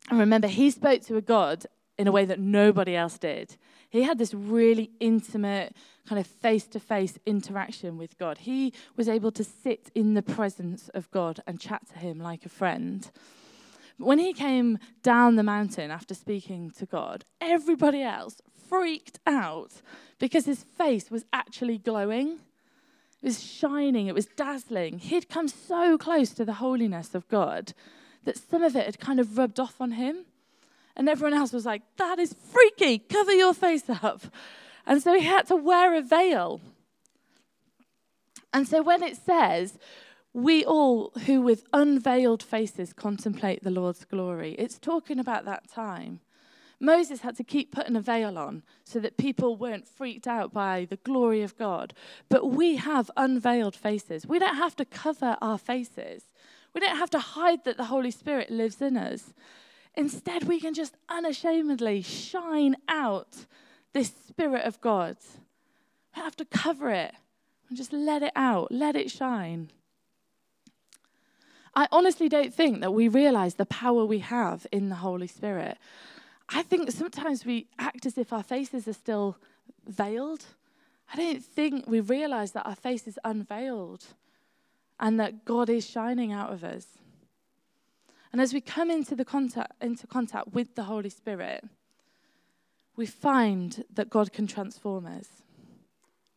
and 0.09 0.17
remember, 0.17 0.47
he 0.47 0.71
spoke 0.71 1.01
to 1.03 1.17
a 1.17 1.21
God 1.21 1.65
in 1.97 2.07
a 2.07 2.11
way 2.11 2.23
that 2.23 2.39
nobody 2.39 2.95
else 2.95 3.17
did. 3.17 3.57
He 3.89 4.03
had 4.03 4.17
this 4.17 4.33
really 4.33 4.91
intimate, 5.01 5.75
kind 6.07 6.19
of 6.19 6.27
face 6.27 6.65
to 6.67 6.79
face 6.79 7.19
interaction 7.25 7.97
with 7.97 8.17
God. 8.17 8.39
He 8.39 8.73
was 8.95 9.09
able 9.09 9.31
to 9.31 9.43
sit 9.43 9.91
in 9.93 10.13
the 10.13 10.21
presence 10.21 10.89
of 10.89 11.11
God 11.11 11.41
and 11.45 11.59
chat 11.59 11.87
to 11.93 11.99
him 11.99 12.19
like 12.19 12.45
a 12.45 12.49
friend. 12.49 13.09
When 13.97 14.19
he 14.19 14.31
came 14.31 14.77
down 15.03 15.35
the 15.35 15.43
mountain 15.43 15.89
after 15.89 16.13
speaking 16.13 16.71
to 16.77 16.85
God, 16.85 17.25
everybody 17.41 18.03
else 18.03 18.41
freaked 18.69 19.19
out 19.25 19.81
because 20.19 20.45
his 20.45 20.63
face 20.63 21.09
was 21.11 21.25
actually 21.31 21.77
glowing. 21.77 22.39
It 23.21 23.25
was 23.25 23.43
shining, 23.43 24.07
it 24.07 24.15
was 24.15 24.25
dazzling. 24.25 24.99
He'd 24.99 25.29
come 25.29 25.47
so 25.47 25.97
close 25.97 26.31
to 26.31 26.45
the 26.45 26.53
holiness 26.53 27.15
of 27.15 27.27
God 27.27 27.73
that 28.25 28.37
some 28.37 28.63
of 28.63 28.75
it 28.75 28.85
had 28.85 28.99
kind 28.99 29.19
of 29.19 29.37
rubbed 29.37 29.59
off 29.59 29.81
on 29.81 29.91
him. 29.91 30.25
And 30.95 31.07
everyone 31.07 31.37
else 31.37 31.53
was 31.53 31.65
like, 31.65 31.83
That 31.97 32.19
is 32.19 32.33
freaky, 32.33 32.99
cover 32.99 33.31
your 33.31 33.53
face 33.53 33.89
up. 33.89 34.23
And 34.85 35.01
so 35.01 35.13
he 35.13 35.25
had 35.25 35.47
to 35.47 35.55
wear 35.55 35.95
a 35.95 36.01
veil. 36.01 36.61
And 38.53 38.67
so 38.67 38.81
when 38.81 39.03
it 39.03 39.17
says, 39.17 39.77
we 40.33 40.63
all 40.63 41.11
who 41.25 41.41
with 41.41 41.65
unveiled 41.73 42.43
faces 42.43 42.93
contemplate 42.93 43.63
the 43.63 43.71
Lord's 43.71 44.05
glory, 44.05 44.55
it's 44.59 44.77
talking 44.77 45.19
about 45.19 45.45
that 45.45 45.67
time. 45.69 46.19
Moses 46.79 47.21
had 47.21 47.35
to 47.37 47.43
keep 47.43 47.71
putting 47.71 47.95
a 47.95 48.01
veil 48.01 48.37
on 48.37 48.63
so 48.83 48.99
that 48.99 49.17
people 49.17 49.55
weren't 49.55 49.87
freaked 49.87 50.27
out 50.27 50.53
by 50.53 50.85
the 50.89 50.97
glory 50.97 51.41
of 51.41 51.57
God. 51.57 51.93
But 52.29 52.51
we 52.51 52.75
have 52.75 53.09
unveiled 53.17 53.75
faces. 53.75 54.27
We 54.27 54.39
don't 54.39 54.55
have 54.55 54.75
to 54.75 54.85
cover 54.85 55.37
our 55.41 55.57
faces. 55.57 56.23
We 56.73 56.81
don't 56.81 56.97
have 56.97 57.09
to 57.11 57.19
hide 57.19 57.63
that 57.63 57.77
the 57.77 57.85
Holy 57.85 58.11
Spirit 58.11 58.51
lives 58.51 58.81
in 58.81 58.95
us. 58.95 59.33
Instead, 59.95 60.43
we 60.43 60.59
can 60.59 60.75
just 60.75 60.95
unashamedly 61.09 62.03
shine 62.03 62.75
out 62.87 63.47
this 63.93 64.13
Spirit 64.27 64.65
of 64.65 64.79
God. 64.79 65.17
We 66.15 66.17
don't 66.17 66.25
have 66.25 66.37
to 66.37 66.45
cover 66.45 66.91
it 66.91 67.15
and 67.67 67.77
just 67.77 67.91
let 67.91 68.21
it 68.21 68.33
out, 68.35 68.71
let 68.71 68.95
it 68.95 69.09
shine. 69.09 69.71
I 71.75 71.87
honestly 71.91 72.29
don't 72.29 72.53
think 72.53 72.81
that 72.81 72.93
we 72.93 73.07
realize 73.07 73.55
the 73.55 73.65
power 73.65 74.05
we 74.05 74.19
have 74.19 74.67
in 74.71 74.89
the 74.89 74.95
Holy 74.95 75.27
Spirit. 75.27 75.77
I 76.49 76.63
think 76.63 76.91
sometimes 76.91 77.45
we 77.45 77.67
act 77.77 78.05
as 78.05 78.17
if 78.17 78.31
our 78.31 78.43
faces 78.43 78.87
are 78.87 78.93
still 78.93 79.37
veiled. 79.85 80.45
I 81.13 81.17
don't 81.17 81.43
think 81.43 81.87
we 81.87 81.99
realize 81.99 82.51
that 82.53 82.65
our 82.65 82.75
face 82.75 83.07
is 83.07 83.19
unveiled 83.23 84.05
and 84.99 85.19
that 85.19 85.45
God 85.45 85.69
is 85.69 85.87
shining 85.87 86.31
out 86.31 86.51
of 86.51 86.63
us. 86.63 86.85
And 88.31 88.41
as 88.41 88.53
we 88.53 88.61
come 88.61 88.91
into, 88.91 89.15
the 89.15 89.25
contact, 89.25 89.71
into 89.81 90.07
contact 90.07 90.49
with 90.53 90.75
the 90.75 90.83
Holy 90.83 91.09
Spirit, 91.09 91.63
we 92.95 93.05
find 93.05 93.83
that 93.93 94.09
God 94.09 94.33
can 94.33 94.47
transform 94.47 95.05
us. 95.05 95.27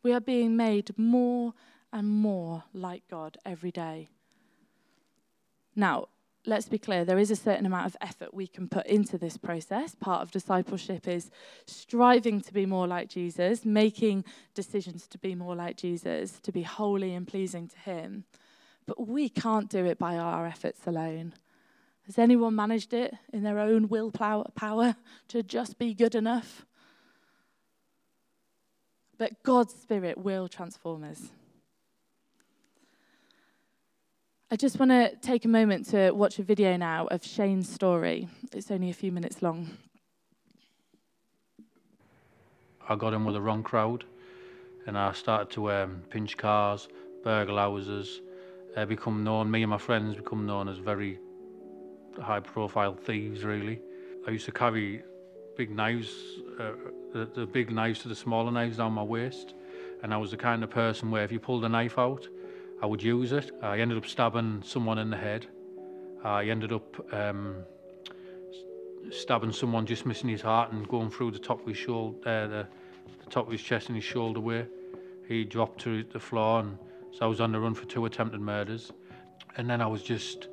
We 0.02 0.12
are 0.12 0.20
being 0.20 0.56
made 0.56 0.96
more 0.96 1.54
and 1.92 2.08
more 2.08 2.64
like 2.72 3.02
God 3.10 3.38
every 3.44 3.70
day. 3.70 4.08
Now, 5.74 6.08
let's 6.46 6.68
be 6.68 6.78
clear, 6.78 7.04
there 7.04 7.18
is 7.18 7.30
a 7.30 7.36
certain 7.36 7.66
amount 7.66 7.86
of 7.86 7.96
effort 8.00 8.32
we 8.32 8.46
can 8.46 8.68
put 8.68 8.86
into 8.86 9.18
this 9.18 9.36
process. 9.36 9.94
Part 9.94 10.22
of 10.22 10.30
discipleship 10.30 11.06
is 11.06 11.30
striving 11.66 12.40
to 12.40 12.52
be 12.52 12.66
more 12.66 12.86
like 12.86 13.08
Jesus, 13.08 13.64
making 13.64 14.24
decisions 14.54 15.06
to 15.08 15.18
be 15.18 15.34
more 15.34 15.54
like 15.54 15.76
Jesus, 15.76 16.40
to 16.40 16.52
be 16.52 16.62
holy 16.62 17.14
and 17.14 17.26
pleasing 17.26 17.68
to 17.68 17.78
Him. 17.78 18.24
But 18.86 19.06
we 19.06 19.28
can't 19.28 19.68
do 19.68 19.84
it 19.84 19.98
by 19.98 20.16
our 20.16 20.46
efforts 20.46 20.86
alone. 20.86 21.34
Has 22.06 22.18
anyone 22.18 22.56
managed 22.56 22.92
it 22.92 23.14
in 23.32 23.42
their 23.42 23.58
own 23.58 23.88
willpower 23.88 24.96
to 25.28 25.42
just 25.42 25.78
be 25.78 25.94
good 25.94 26.14
enough? 26.14 26.66
But 29.18 29.42
God's 29.42 29.74
Spirit 29.74 30.18
will 30.18 30.48
transform 30.48 31.04
us. 31.04 31.30
I 34.52 34.56
just 34.56 34.80
want 34.80 34.90
to 34.90 35.14
take 35.22 35.44
a 35.44 35.48
moment 35.48 35.86
to 35.90 36.10
watch 36.10 36.40
a 36.40 36.42
video 36.42 36.76
now 36.76 37.06
of 37.06 37.24
Shane's 37.24 37.68
story. 37.68 38.28
It's 38.52 38.72
only 38.72 38.90
a 38.90 38.92
few 38.92 39.12
minutes 39.12 39.42
long. 39.42 39.70
I 42.88 42.96
got 42.96 43.14
in 43.14 43.24
with 43.24 43.36
the 43.36 43.40
wrong 43.40 43.62
crowd 43.62 44.06
and 44.88 44.98
I 44.98 45.12
started 45.12 45.50
to 45.50 45.70
um, 45.70 46.02
pinch 46.10 46.36
cars, 46.36 46.88
burgle 47.22 47.58
houses, 47.58 48.22
uh, 48.76 48.86
become 48.86 49.22
known, 49.22 49.48
me 49.48 49.62
and 49.62 49.70
my 49.70 49.78
friends 49.78 50.16
become 50.16 50.46
known 50.46 50.68
as 50.68 50.78
very 50.78 51.20
high 52.20 52.40
profile 52.40 52.96
thieves, 52.96 53.44
really. 53.44 53.80
I 54.26 54.32
used 54.32 54.46
to 54.46 54.52
carry 54.52 55.04
big 55.56 55.70
knives, 55.70 56.10
uh, 56.58 56.72
the, 57.12 57.26
the 57.36 57.46
big 57.46 57.70
knives 57.70 58.00
to 58.00 58.08
the 58.08 58.16
smaller 58.16 58.50
knives 58.50 58.78
down 58.78 58.94
my 58.94 59.04
waist. 59.04 59.54
And 60.02 60.12
I 60.12 60.16
was 60.16 60.32
the 60.32 60.36
kind 60.36 60.64
of 60.64 60.70
person 60.70 61.12
where 61.12 61.22
if 61.22 61.30
you 61.30 61.38
pulled 61.38 61.64
a 61.64 61.68
knife 61.68 62.00
out, 62.00 62.26
I 62.82 62.86
would 62.86 63.02
use 63.02 63.32
it. 63.32 63.50
I 63.62 63.78
ended 63.78 63.98
up 63.98 64.06
stabbing 64.06 64.62
someone 64.64 64.98
in 64.98 65.10
the 65.10 65.16
head. 65.16 65.46
I 66.24 66.44
ended 66.44 66.72
up 66.72 67.14
um, 67.14 67.64
stabbing 69.10 69.52
someone 69.52 69.86
just 69.86 70.06
missing 70.06 70.28
his 70.28 70.42
heart 70.42 70.72
and 70.72 70.88
going 70.88 71.10
through 71.10 71.32
the 71.32 71.38
top 71.38 71.60
of 71.60 71.66
his 71.66 71.76
shoulder, 71.76 72.18
uh, 72.26 72.46
the, 72.46 72.66
the 73.24 73.30
top 73.30 73.46
of 73.46 73.52
his 73.52 73.62
chest 73.62 73.88
and 73.88 73.96
his 73.96 74.04
shoulder 74.04 74.40
where 74.40 74.66
he 75.28 75.44
dropped 75.44 75.80
to 75.82 76.04
the 76.04 76.20
floor. 76.20 76.60
And 76.60 76.78
so 77.12 77.26
I 77.26 77.28
was 77.28 77.40
on 77.40 77.52
the 77.52 77.60
run 77.60 77.74
for 77.74 77.86
two 77.86 78.06
attempted 78.06 78.40
murders. 78.40 78.92
And 79.56 79.68
then 79.68 79.80
I 79.80 79.86
was 79.86 80.02
just 80.02 80.48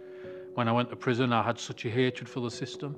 when 0.58 0.68
I 0.68 0.72
went 0.72 0.90
to 0.90 0.96
prison, 0.96 1.34
I 1.34 1.44
had 1.44 1.60
such 1.60 1.86
a 1.86 1.90
hatred 1.90 2.28
for 2.28 2.40
the 2.40 2.50
system, 2.50 2.98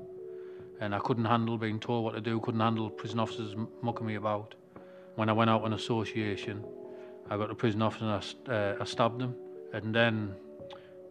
and 0.80 0.96
I 0.96 1.00
couldn't 1.00 1.26
handle 1.26 1.58
being 1.58 1.78
told 1.78 2.06
what 2.06 2.15
to 2.15 2.22
do, 2.22 2.39
couldn't 2.39 2.62
handle 2.62 2.89
prison 2.89 3.20
officers 3.20 3.54
mucking 3.82 4.08
me 4.08 4.15
about. 4.15 4.56
When 5.15 5.28
I 5.28 5.34
went 5.34 5.50
out 5.50 5.65
on 5.65 5.74
association, 5.74 6.63
I 7.30 7.38
got 7.38 7.48
to 7.48 7.56
prison 7.56 7.82
officer 7.82 8.06
and 8.06 8.24
I, 8.48 8.52
uh, 8.52 8.78
I 8.82 8.84
stabbed 8.86 9.22
him, 9.22 9.36
and 9.74 9.94
then 9.94 10.34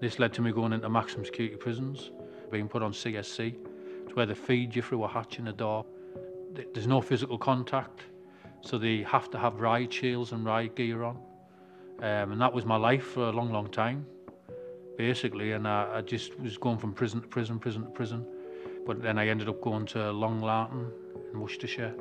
this 0.00 0.18
led 0.18 0.32
to 0.34 0.42
me 0.42 0.52
going 0.52 0.72
into 0.72 0.88
maximum 0.88 1.24
security 1.24 1.56
prisons, 1.56 2.10
being 2.50 2.68
put 2.68 2.82
on 2.82 2.92
CSC. 2.92 3.54
It's 4.04 4.16
where 4.16 4.26
they 4.26 4.34
feed 4.34 4.74
you 4.74 4.82
through 4.82 5.04
a 5.04 5.08
hatch 5.08 5.38
in 5.38 5.44
the 5.44 5.52
door. 5.52 5.84
There's 6.74 6.86
no 6.86 7.00
physical 7.00 7.38
contact, 7.38 8.02
so 8.62 8.78
they 8.78 9.02
have 9.02 9.30
to 9.30 9.38
have 9.38 9.60
riot 9.60 9.92
shields 9.92 10.32
and 10.32 10.44
riot 10.44 10.74
gear 10.76 11.04
on. 11.04 11.18
Um, 12.00 12.32
and 12.32 12.40
that 12.40 12.52
was 12.52 12.64
my 12.64 12.76
life 12.76 13.04
for 13.04 13.28
a 13.28 13.32
long, 13.32 13.52
long 13.52 13.68
time 13.68 14.06
basically, 14.98 15.52
and 15.52 15.66
I, 15.66 15.98
I, 15.98 16.00
just 16.02 16.38
was 16.40 16.58
going 16.58 16.76
from 16.76 16.92
prison 16.92 17.22
to 17.22 17.28
prison, 17.28 17.58
prison 17.60 17.84
to 17.84 17.88
prison. 17.90 18.26
But 18.84 19.00
then 19.00 19.16
I 19.16 19.28
ended 19.28 19.48
up 19.48 19.60
going 19.60 19.86
to 19.86 20.10
Long 20.10 20.40
Lartin 20.40 20.90
in 21.32 21.40
Worcestershire. 21.40 21.94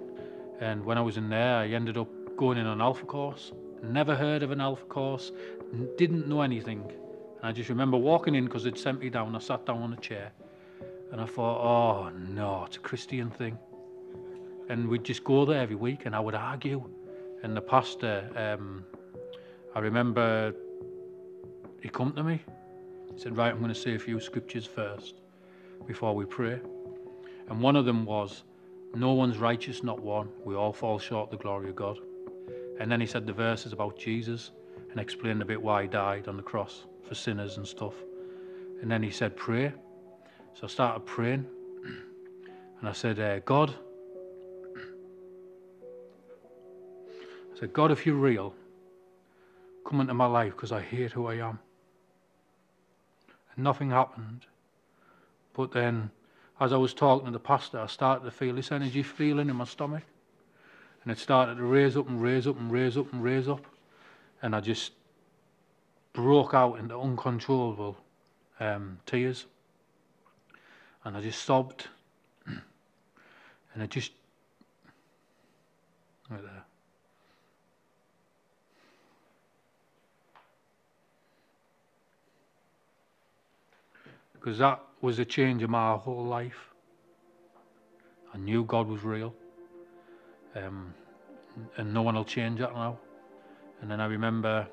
And 0.60 0.84
when 0.84 0.98
I 0.98 1.02
was 1.02 1.16
in 1.16 1.30
there, 1.30 1.58
I 1.58 1.68
ended 1.68 1.98
up 1.98 2.10
going 2.36 2.58
in 2.58 2.66
an 2.66 2.82
Alpha 2.82 3.06
course. 3.06 3.52
Never 3.84 4.16
heard 4.16 4.44
of 4.44 4.52
an 4.52 4.62
Alpha 4.62 4.86
course, 4.86 5.32
didn't 5.98 6.28
know 6.28 6.42
anything. 6.42 6.82
And 6.82 7.44
I 7.44 7.52
just 7.52 7.70
remember 7.70 7.98
walking 7.98 8.36
in 8.36 8.46
because 8.46 8.64
they'd 8.64 8.78
sent 8.78 9.00
me 9.00 9.10
down. 9.10 9.36
I 9.36 9.40
sat 9.40 9.66
down 9.66 9.82
on 9.82 9.94
a 9.94 9.98
chair 9.98 10.32
and 11.12 11.22
I 11.22 11.26
thought, 11.26 11.62
oh 11.62 12.10
no, 12.10 12.66
it's 12.66 12.78
a 12.78 12.80
Christian 12.80 13.30
thing. 13.30 13.58
And 14.70 14.88
we'd 14.88 15.04
just 15.04 15.24
go 15.24 15.46
there 15.46 15.62
every 15.62 15.76
week 15.76 16.06
and 16.06 16.16
I 16.16 16.20
would 16.20 16.36
argue. 16.36 16.84
And 17.44 17.56
the 17.56 17.62
pastor, 17.62 18.30
um, 18.36 18.84
I 19.76 19.80
remember 19.80 20.54
he 21.82 21.90
come 21.90 22.14
to 22.14 22.24
me 22.24 22.42
he 23.18 23.24
said, 23.24 23.36
Right, 23.36 23.52
I'm 23.52 23.60
going 23.60 23.74
to 23.74 23.80
say 23.80 23.96
a 23.96 24.00
few 24.00 24.20
scriptures 24.20 24.66
first 24.66 25.22
before 25.88 26.16
we 26.16 26.26
pray. 26.26 26.60
And 27.50 27.62
one 27.62 27.76
of 27.76 27.86
them 27.86 28.06
was, 28.06 28.44
No 28.94 29.14
one's 29.14 29.38
righteous, 29.38 29.84
not 29.84 30.02
one. 30.02 30.30
We 30.46 30.56
all 30.56 30.72
fall 30.72 31.00
short 31.00 31.32
of 31.32 31.38
the 31.38 31.44
glory 31.44 31.70
of 31.70 31.76
God. 31.76 31.98
And 32.80 32.92
then 32.92 33.02
he 33.02 33.08
said 33.08 33.26
the 33.26 33.34
verses 33.34 33.74
about 33.74 33.98
Jesus 33.98 34.52
and 34.92 35.00
explained 35.00 35.42
a 35.42 35.46
bit 35.46 35.62
why 35.62 35.84
he 35.84 35.88
died 35.88 36.28
on 36.28 36.38
the 36.38 36.44
cross 36.44 36.86
for 37.08 37.16
sinners 37.16 37.58
and 37.58 37.68
stuff. 37.68 37.94
And 38.82 38.92
then 38.92 39.02
he 39.02 39.10
said, 39.10 39.36
Pray. 39.36 39.74
So 40.54 40.62
I 40.64 40.68
started 40.68 41.06
praying. 41.06 41.46
And 42.80 42.88
I 42.88 42.92
said, 42.92 43.20
uh, 43.20 43.40
God, 43.40 43.74
I 47.56 47.60
said, 47.60 47.74
God, 47.74 47.90
if 47.90 48.06
you're 48.06 48.14
real, 48.14 48.54
come 49.84 50.00
into 50.00 50.14
my 50.14 50.28
life 50.28 50.52
because 50.52 50.72
I 50.72 50.82
hate 50.82 51.12
who 51.12 51.26
I 51.26 51.36
am 51.36 51.58
And 53.56 53.64
nothing 53.64 53.90
happened. 53.90 54.46
But 55.56 55.72
then, 55.72 56.12
as 56.60 56.72
I 56.72 56.78
was 56.78 56.94
talking 56.94 57.26
to 57.26 57.32
the 57.32 57.40
pastor, 57.40 57.80
I 57.80 57.88
started 57.88 58.26
to 58.26 58.32
feel 58.32 58.54
this 58.54 58.72
energy 58.72 59.02
feeling 59.02 59.50
in 59.50 59.56
my 59.56 59.66
stomach. 59.66 60.04
And 61.08 61.16
it 61.16 61.22
started 61.22 61.56
to 61.56 61.64
raise 61.64 61.96
up 61.96 62.10
and 62.10 62.22
raise 62.22 62.48
up 62.48 62.60
and 62.60 62.70
raise 62.70 62.98
up 62.98 63.14
and 63.14 63.24
raise 63.24 63.48
up. 63.48 63.66
And 64.42 64.54
I 64.54 64.60
just 64.60 64.92
broke 66.12 66.54
out 66.54 66.80
into 66.80 67.00
uncontrollable 67.00 67.96
um, 68.60 69.00
tears. 69.06 69.46
And 71.06 71.16
I 71.16 71.22
just 71.22 71.46
sobbed. 71.46 71.88
and 72.46 72.62
I 73.80 73.86
just. 73.86 74.12
Right 76.30 76.42
there. 76.44 76.66
Because 84.34 84.58
that 84.58 84.82
was 85.00 85.20
a 85.20 85.26
change 85.26 85.64
in 85.64 85.72
my 85.72 85.96
whole 85.96 86.26
life. 86.26 86.74
I 88.34 88.38
knew 88.38 88.66
God 88.66 88.90
was 88.90 89.04
real. 89.06 89.34
Um, 90.56 90.94
and 91.78 91.94
no 91.94 92.02
one 92.02 92.16
will 92.16 92.26
change 92.26 92.60
that 92.60 92.74
now. 92.74 92.98
And 93.82 93.90
then 93.90 94.00
I 94.00 94.06
remember 94.06 94.68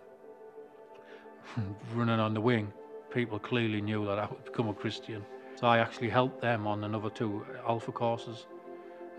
running 1.95 2.21
on 2.21 2.35
the 2.35 2.41
wing, 2.41 2.73
people 3.11 3.39
clearly 3.39 3.81
knew 3.81 4.05
that 4.07 4.19
I 4.19 4.27
would 4.27 4.45
become 4.45 4.69
a 4.69 4.75
Christian. 4.75 5.25
So 5.57 5.67
I 5.67 5.79
actually 5.79 6.11
helped 6.11 6.41
them 6.41 6.67
on 6.67 6.85
another 6.85 7.11
two 7.11 7.47
Alpha 7.67 7.93
courses. 7.93 8.47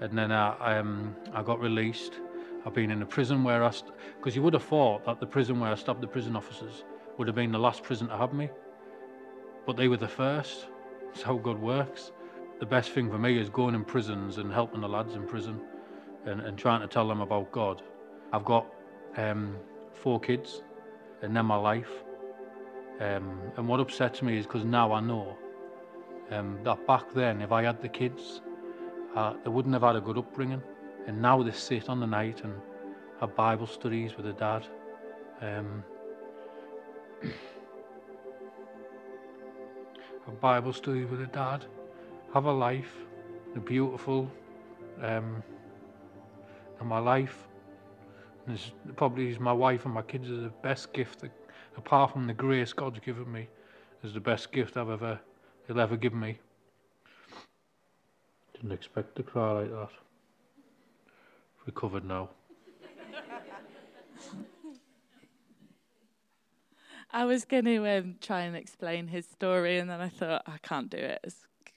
And 0.01 0.17
then 0.17 0.31
I, 0.31 0.79
um, 0.79 1.15
I 1.33 1.41
got 1.41 1.59
released. 1.59 2.19
I've 2.65 2.73
been 2.73 2.91
in 2.91 3.01
a 3.01 3.05
prison 3.05 3.43
where 3.43 3.63
I, 3.63 3.69
because 3.69 3.83
st- 4.23 4.35
you 4.35 4.41
would 4.41 4.53
have 4.53 4.63
thought 4.63 5.05
that 5.05 5.19
the 5.19 5.25
prison 5.25 5.59
where 5.59 5.71
I 5.71 5.75
stabbed 5.75 6.01
the 6.01 6.07
prison 6.07 6.35
officers 6.35 6.83
would 7.17 7.27
have 7.27 7.35
been 7.35 7.51
the 7.51 7.59
last 7.59 7.83
prison 7.83 8.07
to 8.09 8.17
have 8.17 8.33
me. 8.33 8.49
But 9.65 9.77
they 9.77 9.87
were 9.87 9.97
the 9.97 10.07
first. 10.07 10.67
That's 11.07 11.21
how 11.21 11.37
God 11.37 11.59
works. 11.59 12.11
The 12.59 12.65
best 12.65 12.91
thing 12.91 13.09
for 13.09 13.17
me 13.17 13.37
is 13.37 13.49
going 13.49 13.75
in 13.75 13.85
prisons 13.85 14.37
and 14.37 14.51
helping 14.51 14.81
the 14.81 14.89
lads 14.89 15.15
in 15.15 15.25
prison 15.25 15.61
and, 16.25 16.41
and 16.41 16.57
trying 16.57 16.81
to 16.81 16.87
tell 16.87 17.07
them 17.07 17.21
about 17.21 17.51
God. 17.51 17.81
I've 18.33 18.45
got 18.45 18.65
um, 19.17 19.55
four 19.93 20.19
kids 20.19 20.63
and 21.21 21.35
then 21.35 21.45
my 21.45 21.55
life. 21.55 21.89
Um, 22.99 23.39
and 23.57 23.67
what 23.67 23.79
upsets 23.79 24.21
me 24.21 24.37
is 24.37 24.45
because 24.45 24.63
now 24.63 24.93
I 24.93 24.99
know 25.01 25.37
um, 26.31 26.59
that 26.63 26.85
back 26.87 27.13
then, 27.13 27.41
if 27.41 27.51
I 27.51 27.63
had 27.63 27.81
the 27.81 27.89
kids, 27.89 28.41
uh, 29.15 29.33
they 29.43 29.49
wouldn't 29.49 29.73
have 29.73 29.83
had 29.83 29.95
a 29.95 30.01
good 30.01 30.17
upbringing. 30.17 30.61
And 31.07 31.21
now 31.21 31.43
they 31.43 31.51
sit 31.51 31.89
on 31.89 31.99
the 31.99 32.07
night 32.07 32.43
and 32.43 32.53
have 33.19 33.35
Bible 33.35 33.67
studies 33.67 34.15
with 34.17 34.25
their 34.25 34.33
dad. 34.33 34.65
Um, 35.41 35.83
have 40.25 40.41
Bible 40.41 40.73
studies 40.73 41.07
with 41.09 41.19
their 41.19 41.27
dad. 41.27 41.65
Have 42.33 42.45
a 42.45 42.51
life, 42.51 42.91
a 43.55 43.59
beautiful, 43.59 44.29
um, 45.01 45.43
and 46.79 46.89
my 46.89 46.99
life. 46.99 47.47
And 48.47 48.59
probably 48.95 49.37
my 49.39 49.53
wife 49.53 49.85
and 49.85 49.93
my 49.93 50.03
kids 50.03 50.29
are 50.29 50.41
the 50.41 50.53
best 50.61 50.93
gift 50.93 51.21
that 51.21 51.31
apart 51.77 52.11
from 52.11 52.27
the 52.27 52.33
grace 52.33 52.73
God's 52.73 52.99
given 52.99 53.31
me, 53.31 53.47
is 54.03 54.13
the 54.13 54.19
best 54.19 54.51
gift 54.51 54.75
I've 54.77 54.89
ever, 54.89 55.19
He'll 55.67 55.79
ever 55.79 55.97
give 55.97 56.13
me. 56.13 56.39
Didn't 58.53 58.71
expect 58.71 59.15
to 59.15 59.23
cry 59.23 59.61
like 59.61 59.71
that. 59.71 59.89
Recovered 61.65 62.05
now. 62.05 62.29
I 67.11 67.25
was 67.25 67.45
going 67.45 67.65
to 67.65 67.97
um, 67.97 68.15
try 68.21 68.41
and 68.41 68.55
explain 68.55 69.07
his 69.07 69.25
story, 69.25 69.79
and 69.79 69.89
then 69.89 69.99
I 70.01 70.09
thought 70.09 70.43
I 70.45 70.57
can't 70.61 70.89
do 70.89 70.97
it 70.97 71.19
as 71.23 71.35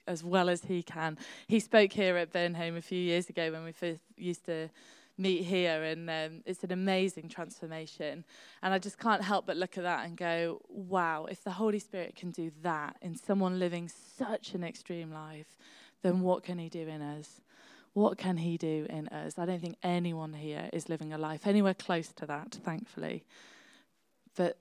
as 0.09 0.23
well 0.23 0.49
as 0.49 0.63
he 0.63 0.81
can. 0.81 1.17
He 1.47 1.59
spoke 1.59 1.93
here 1.93 2.17
at 2.17 2.33
Burnholme 2.33 2.77
a 2.77 2.81
few 2.81 2.99
years 2.99 3.29
ago 3.29 3.51
when 3.51 3.63
we 3.63 3.71
first 3.71 4.01
used 4.17 4.43
to 4.47 4.69
meet 5.17 5.43
here, 5.43 5.83
and 5.83 6.09
um, 6.09 6.41
it's 6.45 6.63
an 6.63 6.71
amazing 6.71 7.29
transformation. 7.29 8.25
And 8.63 8.73
I 8.73 8.79
just 8.79 8.97
can't 8.97 9.21
help 9.21 9.45
but 9.45 9.55
look 9.55 9.77
at 9.77 9.83
that 9.83 10.05
and 10.05 10.17
go, 10.17 10.61
wow, 10.67 11.25
if 11.25 11.43
the 11.43 11.51
Holy 11.51 11.79
Spirit 11.79 12.15
can 12.15 12.31
do 12.31 12.51
that 12.63 12.97
in 13.01 13.15
someone 13.15 13.59
living 13.59 13.89
such 14.17 14.53
an 14.55 14.63
extreme 14.63 15.11
life, 15.11 15.57
then 16.01 16.21
what 16.21 16.43
can 16.43 16.57
He 16.57 16.69
do 16.69 16.87
in 16.87 17.01
us? 17.01 17.41
What 17.93 18.17
can 18.17 18.37
He 18.37 18.57
do 18.57 18.87
in 18.89 19.09
us? 19.09 19.37
I 19.37 19.45
don't 19.45 19.61
think 19.61 19.75
anyone 19.83 20.33
here 20.33 20.69
is 20.73 20.89
living 20.89 21.13
a 21.13 21.17
life 21.17 21.45
anywhere 21.45 21.75
close 21.75 22.07
to 22.13 22.25
that, 22.25 22.57
thankfully. 22.63 23.25
But 24.35 24.57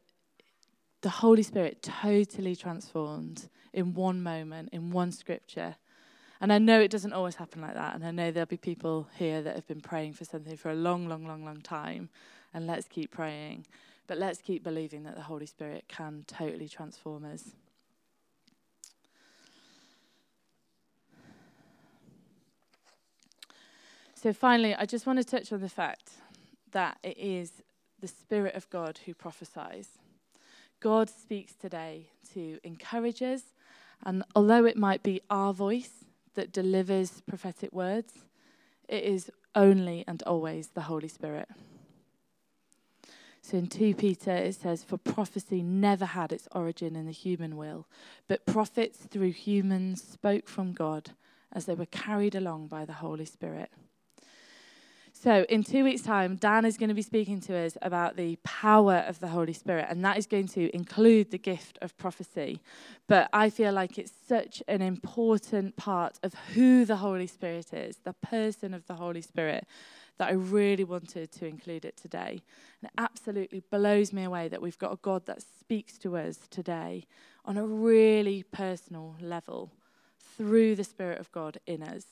the 1.00 1.10
Holy 1.10 1.44
Spirit 1.44 1.82
totally 1.82 2.56
transformed 2.56 3.48
in 3.72 3.94
one 3.94 4.22
moment, 4.22 4.70
in 4.72 4.90
one 4.90 5.12
scripture 5.12 5.76
and 6.40 6.52
I 6.52 6.58
know 6.58 6.80
it 6.80 6.90
doesn't 6.90 7.12
always 7.12 7.34
happen 7.34 7.60
like 7.60 7.74
that. 7.74 7.94
And 7.94 8.04
I 8.04 8.10
know 8.10 8.30
there'll 8.30 8.46
be 8.46 8.56
people 8.56 9.08
here 9.16 9.42
that 9.42 9.56
have 9.56 9.66
been 9.66 9.80
praying 9.80 10.12
for 10.12 10.24
something 10.24 10.56
for 10.56 10.70
a 10.70 10.74
long, 10.74 11.08
long, 11.08 11.26
long, 11.26 11.44
long 11.44 11.60
time. 11.60 12.10
And 12.54 12.66
let's 12.66 12.86
keep 12.86 13.10
praying. 13.10 13.66
But 14.06 14.18
let's 14.18 14.40
keep 14.40 14.62
believing 14.62 15.02
that 15.04 15.16
the 15.16 15.22
Holy 15.22 15.46
Spirit 15.46 15.84
can 15.88 16.24
totally 16.26 16.68
transform 16.68 17.24
us. 17.24 17.50
So, 24.14 24.32
finally, 24.32 24.74
I 24.74 24.84
just 24.84 25.06
want 25.06 25.18
to 25.18 25.24
touch 25.24 25.52
on 25.52 25.60
the 25.60 25.68
fact 25.68 26.10
that 26.72 26.98
it 27.04 27.16
is 27.18 27.62
the 28.00 28.08
Spirit 28.08 28.54
of 28.54 28.68
God 28.70 28.98
who 29.06 29.14
prophesies. 29.14 29.90
God 30.80 31.08
speaks 31.10 31.54
today 31.54 32.08
to 32.34 32.58
encourage 32.64 33.22
us, 33.22 33.42
and 34.04 34.22
although 34.34 34.64
it 34.64 34.76
might 34.76 35.02
be 35.02 35.20
our 35.30 35.52
voice, 35.52 36.04
that 36.34 36.52
delivers 36.52 37.20
prophetic 37.22 37.72
words, 37.72 38.12
it 38.88 39.02
is 39.02 39.30
only 39.54 40.04
and 40.06 40.22
always 40.22 40.68
the 40.68 40.82
Holy 40.82 41.08
Spirit. 41.08 41.48
So 43.42 43.56
in 43.56 43.66
2 43.66 43.94
Peter 43.94 44.30
it 44.30 44.54
says, 44.54 44.84
For 44.84 44.98
prophecy 44.98 45.62
never 45.62 46.04
had 46.04 46.32
its 46.32 46.46
origin 46.52 46.94
in 46.94 47.06
the 47.06 47.12
human 47.12 47.56
will, 47.56 47.86
but 48.28 48.46
prophets 48.46 48.98
through 48.98 49.32
humans 49.32 50.02
spoke 50.02 50.48
from 50.48 50.72
God 50.72 51.10
as 51.52 51.64
they 51.64 51.74
were 51.74 51.86
carried 51.86 52.34
along 52.34 52.68
by 52.68 52.84
the 52.84 52.94
Holy 52.94 53.24
Spirit. 53.24 53.70
So, 55.20 55.44
in 55.48 55.64
two 55.64 55.82
weeks' 55.82 56.02
time, 56.02 56.36
Dan 56.36 56.64
is 56.64 56.76
going 56.76 56.90
to 56.90 56.94
be 56.94 57.02
speaking 57.02 57.40
to 57.40 57.56
us 57.56 57.76
about 57.82 58.14
the 58.14 58.36
power 58.44 58.98
of 59.08 59.18
the 59.18 59.26
Holy 59.26 59.52
Spirit, 59.52 59.86
and 59.88 60.04
that 60.04 60.16
is 60.16 60.28
going 60.28 60.46
to 60.48 60.72
include 60.72 61.32
the 61.32 61.38
gift 61.38 61.76
of 61.82 61.98
prophecy. 61.98 62.60
But 63.08 63.28
I 63.32 63.50
feel 63.50 63.72
like 63.72 63.98
it's 63.98 64.12
such 64.28 64.62
an 64.68 64.80
important 64.80 65.74
part 65.74 66.20
of 66.22 66.34
who 66.54 66.84
the 66.84 66.98
Holy 66.98 67.26
Spirit 67.26 67.72
is, 67.72 67.96
the 68.04 68.12
person 68.12 68.72
of 68.72 68.86
the 68.86 68.94
Holy 68.94 69.20
Spirit, 69.20 69.66
that 70.18 70.28
I 70.28 70.34
really 70.34 70.84
wanted 70.84 71.32
to 71.32 71.46
include 71.46 71.84
it 71.84 71.96
today. 71.96 72.40
And 72.80 72.88
it 72.88 72.92
absolutely 72.96 73.64
blows 73.72 74.12
me 74.12 74.22
away 74.22 74.46
that 74.46 74.62
we've 74.62 74.78
got 74.78 74.92
a 74.92 74.98
God 75.02 75.26
that 75.26 75.42
speaks 75.42 75.98
to 75.98 76.16
us 76.16 76.38
today 76.48 77.06
on 77.44 77.56
a 77.56 77.66
really 77.66 78.44
personal 78.52 79.16
level 79.20 79.72
through 80.36 80.76
the 80.76 80.84
Spirit 80.84 81.18
of 81.18 81.32
God 81.32 81.58
in 81.66 81.82
us. 81.82 82.04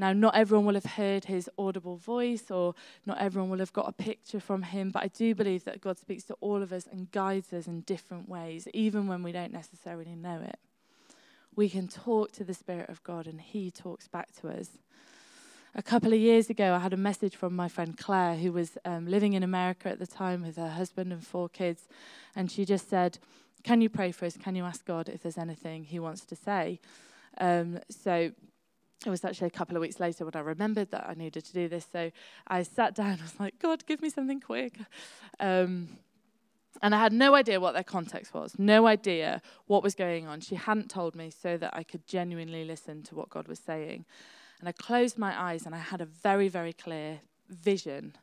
Now, 0.00 0.12
not 0.12 0.36
everyone 0.36 0.64
will 0.64 0.74
have 0.74 0.84
heard 0.84 1.24
his 1.24 1.50
audible 1.58 1.96
voice 1.96 2.52
or 2.52 2.74
not 3.04 3.18
everyone 3.18 3.50
will 3.50 3.58
have 3.58 3.72
got 3.72 3.88
a 3.88 3.92
picture 3.92 4.38
from 4.38 4.62
him, 4.62 4.90
but 4.90 5.02
I 5.02 5.08
do 5.08 5.34
believe 5.34 5.64
that 5.64 5.80
God 5.80 5.98
speaks 5.98 6.22
to 6.24 6.34
all 6.34 6.62
of 6.62 6.72
us 6.72 6.86
and 6.90 7.10
guides 7.10 7.52
us 7.52 7.66
in 7.66 7.80
different 7.80 8.28
ways, 8.28 8.68
even 8.72 9.08
when 9.08 9.24
we 9.24 9.32
don't 9.32 9.52
necessarily 9.52 10.14
know 10.14 10.40
it. 10.40 10.58
We 11.56 11.68
can 11.68 11.88
talk 11.88 12.30
to 12.32 12.44
the 12.44 12.54
Spirit 12.54 12.88
of 12.88 13.02
God 13.02 13.26
and 13.26 13.40
he 13.40 13.72
talks 13.72 14.06
back 14.06 14.28
to 14.40 14.48
us. 14.48 14.78
A 15.74 15.82
couple 15.82 16.12
of 16.12 16.18
years 16.18 16.48
ago, 16.48 16.74
I 16.74 16.78
had 16.78 16.92
a 16.92 16.96
message 16.96 17.34
from 17.34 17.54
my 17.54 17.68
friend 17.68 17.98
Claire, 17.98 18.36
who 18.36 18.52
was 18.52 18.78
um, 18.84 19.06
living 19.06 19.32
in 19.32 19.42
America 19.42 19.88
at 19.88 19.98
the 19.98 20.06
time 20.06 20.42
with 20.42 20.56
her 20.56 20.70
husband 20.70 21.12
and 21.12 21.26
four 21.26 21.48
kids. 21.48 21.88
And 22.36 22.50
she 22.50 22.64
just 22.64 22.88
said, 22.88 23.18
Can 23.64 23.80
you 23.80 23.88
pray 23.88 24.12
for 24.12 24.24
us? 24.24 24.36
Can 24.36 24.54
you 24.54 24.64
ask 24.64 24.84
God 24.84 25.08
if 25.08 25.22
there's 25.22 25.36
anything 25.36 25.84
he 25.84 25.98
wants 25.98 26.24
to 26.26 26.36
say? 26.36 26.80
Um, 27.38 27.80
so 27.90 28.32
it 29.06 29.10
was 29.10 29.24
actually 29.24 29.46
a 29.46 29.50
couple 29.50 29.76
of 29.76 29.80
weeks 29.80 30.00
later 30.00 30.24
when 30.24 30.34
I 30.34 30.40
remembered 30.40 30.90
that 30.90 31.08
I 31.08 31.14
needed 31.14 31.44
to 31.44 31.52
do 31.52 31.68
this. 31.68 31.86
So 31.92 32.10
I 32.48 32.62
sat 32.64 32.94
down 32.94 33.12
and 33.12 33.22
was 33.22 33.38
like, 33.38 33.58
God, 33.60 33.86
give 33.86 34.02
me 34.02 34.10
something 34.10 34.40
quick. 34.40 34.74
Um, 35.38 35.88
and 36.82 36.94
I 36.94 36.98
had 36.98 37.12
no 37.12 37.34
idea 37.34 37.60
what 37.60 37.74
their 37.74 37.84
context 37.84 38.34
was, 38.34 38.54
no 38.58 38.86
idea 38.86 39.42
what 39.66 39.82
was 39.82 39.94
going 39.94 40.26
on. 40.26 40.40
She 40.40 40.54
hadn't 40.54 40.90
told 40.90 41.14
me 41.14 41.30
so 41.30 41.56
that 41.56 41.74
I 41.74 41.82
could 41.82 42.06
genuinely 42.06 42.64
listen 42.64 43.02
to 43.04 43.14
what 43.14 43.30
God 43.30 43.48
was 43.48 43.58
saying. 43.58 44.04
And 44.60 44.68
I 44.68 44.72
closed 44.72 45.18
my 45.18 45.40
eyes 45.40 45.66
and 45.66 45.74
I 45.74 45.78
had 45.78 46.00
a 46.00 46.06
very, 46.06 46.48
very 46.48 46.72
clear 46.72 47.20
vision 47.48 48.16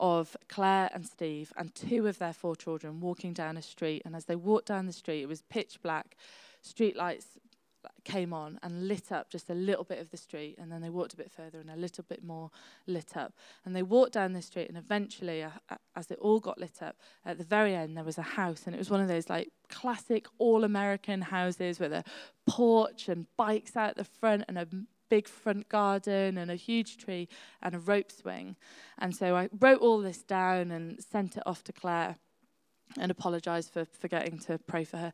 of 0.00 0.36
Claire 0.48 0.90
and 0.92 1.06
Steve 1.06 1.52
and 1.56 1.74
two 1.74 2.06
of 2.06 2.18
their 2.18 2.32
four 2.32 2.56
children 2.56 3.00
walking 3.00 3.32
down 3.32 3.56
a 3.56 3.62
street. 3.62 4.02
And 4.04 4.16
as 4.16 4.24
they 4.24 4.36
walked 4.36 4.66
down 4.66 4.86
the 4.86 4.92
street, 4.92 5.22
it 5.22 5.28
was 5.28 5.42
pitch 5.42 5.80
black, 5.82 6.16
street 6.62 6.96
lights 6.96 7.26
came 8.04 8.32
on 8.32 8.58
and 8.62 8.88
lit 8.88 9.12
up 9.12 9.30
just 9.30 9.50
a 9.50 9.54
little 9.54 9.84
bit 9.84 9.98
of 9.98 10.10
the 10.10 10.16
street 10.16 10.56
and 10.58 10.70
then 10.70 10.80
they 10.80 10.90
walked 10.90 11.14
a 11.14 11.16
bit 11.16 11.30
further 11.30 11.60
and 11.60 11.70
a 11.70 11.76
little 11.76 12.04
bit 12.08 12.24
more 12.24 12.50
lit 12.86 13.16
up. 13.16 13.32
And 13.64 13.74
they 13.74 13.82
walked 13.82 14.12
down 14.12 14.32
the 14.32 14.42
street 14.42 14.68
and 14.68 14.78
eventually 14.78 15.42
uh, 15.42 15.50
uh, 15.70 15.76
as 15.96 16.10
it 16.10 16.18
all 16.20 16.40
got 16.40 16.58
lit 16.58 16.82
up 16.82 16.96
at 17.24 17.38
the 17.38 17.44
very 17.44 17.74
end 17.74 17.96
there 17.96 18.04
was 18.04 18.18
a 18.18 18.22
house 18.22 18.62
and 18.66 18.74
it 18.74 18.78
was 18.78 18.90
one 18.90 19.00
of 19.00 19.08
those 19.08 19.28
like 19.28 19.50
classic 19.68 20.26
all 20.38 20.64
american 20.64 21.22
houses 21.22 21.78
with 21.78 21.92
a 21.92 22.04
porch 22.46 23.08
and 23.08 23.26
bikes 23.36 23.76
out 23.76 23.96
the 23.96 24.04
front 24.04 24.44
and 24.48 24.58
a 24.58 24.66
big 25.12 25.28
front 25.28 25.68
garden 25.68 26.38
and 26.38 26.50
a 26.50 26.54
huge 26.54 26.96
tree 26.96 27.28
and 27.60 27.74
a 27.74 27.78
rope 27.78 28.10
swing. 28.10 28.56
And 28.98 29.14
so 29.14 29.36
i 29.36 29.50
wrote 29.60 29.80
all 29.82 29.98
this 29.98 30.22
down 30.22 30.70
and 30.70 31.02
sent 31.04 31.36
it 31.36 31.42
off 31.44 31.62
to 31.64 31.72
claire 31.72 32.16
and 32.98 33.10
apologise 33.10 33.68
for 33.68 33.84
forgetting 33.84 34.38
to 34.40 34.58
pray 34.58 34.84
for 34.84 34.96
her. 34.96 35.12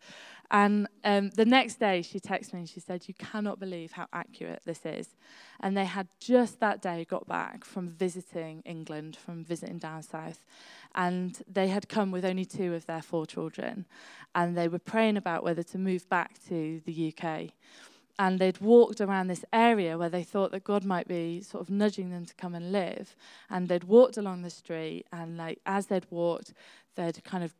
And 0.51 0.89
um, 1.05 1.31
the 1.31 1.45
next 1.45 1.79
day, 1.79 2.03
she 2.03 2.21
texted 2.21 2.55
me 2.55 2.61
and 2.61 2.69
she 2.69 2.81
said, 2.81 3.07
You 3.07 3.15
cannot 3.15 3.59
believe 3.61 3.93
how 3.93 4.07
accurate 4.13 4.63
this 4.65 4.85
is. 4.85 5.17
And 5.61 5.77
they 5.77 5.85
had 5.85 6.09
just 6.21 6.61
that 6.61 6.81
day 6.81 7.05
got 7.05 7.27
back 7.27 7.65
from 7.65 7.89
visiting 7.89 8.63
England, 8.65 9.17
from 9.17 9.45
visiting 9.45 9.79
down 9.79 10.03
south. 10.03 10.45
And 10.95 11.43
they 11.47 11.69
had 11.69 11.89
come 11.89 12.11
with 12.11 12.25
only 12.25 12.45
two 12.45 12.75
of 12.75 12.87
their 12.87 13.03
four 13.03 13.27
children. 13.27 13.87
And 14.35 14.57
they 14.57 14.69
were 14.69 14.79
praying 14.79 15.17
about 15.17 15.45
whether 15.45 15.63
to 15.65 15.79
move 15.79 16.09
back 16.09 16.39
to 16.49 16.81
the 16.87 17.15
UK. 17.15 17.51
And 18.19 18.41
they'd 18.41 18.59
walked 18.59 19.01
around 19.01 19.29
this 19.29 19.45
area 19.53 19.97
where 19.97 20.09
they 20.09 20.25
thought 20.25 20.51
that 20.51 20.65
God 20.65 20.85
might 20.85 21.07
be 21.07 21.41
sort 21.41 21.63
of 21.63 21.71
nudging 21.71 22.11
them 22.11 22.25
to 22.25 22.35
come 22.35 22.55
and 22.55 22.73
live. 22.73 23.15
And 23.49 23.69
they'd 23.69 23.85
walked 23.85 24.17
along 24.17 24.43
the 24.43 24.51
street, 24.51 25.05
and 25.13 25.37
like 25.37 25.61
as 25.65 25.87
they'd 25.87 26.11
walked, 26.11 26.53
they'd 26.97 27.23
kind 27.23 27.45
of 27.45 27.55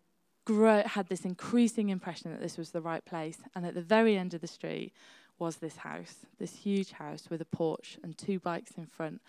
grow, 0.49 0.83
had 0.83 1.09
this 1.09 1.27
increasing 1.27 1.91
impression 1.91 2.31
that 2.31 2.41
this 2.41 2.57
was 2.57 2.71
the 2.71 2.81
right 2.81 3.05
place. 3.05 3.37
And 3.55 3.67
at 3.67 3.75
the 3.75 3.83
very 3.83 4.17
end 4.17 4.33
of 4.33 4.41
the 4.41 4.47
street 4.47 4.93
was 5.39 5.57
this 5.57 5.77
house, 5.77 6.17
this 6.39 6.55
huge 6.57 6.93
house 6.93 7.29
with 7.29 7.43
a 7.43 7.45
porch 7.45 7.99
and 8.03 8.17
two 8.17 8.39
bikes 8.41 8.73
in 8.79 8.87
front 8.87 9.21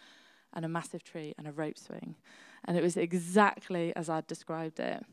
and 0.54 0.64
a 0.64 0.70
massive 0.70 1.04
tree 1.04 1.36
and 1.38 1.46
a 1.46 1.52
rope 1.52 1.78
swing. 1.78 2.16
And 2.64 2.78
it 2.78 2.82
was 2.82 2.96
exactly 2.96 3.94
as 3.98 4.10
I'd 4.10 4.28
described 4.28 4.80
it. 4.80 5.04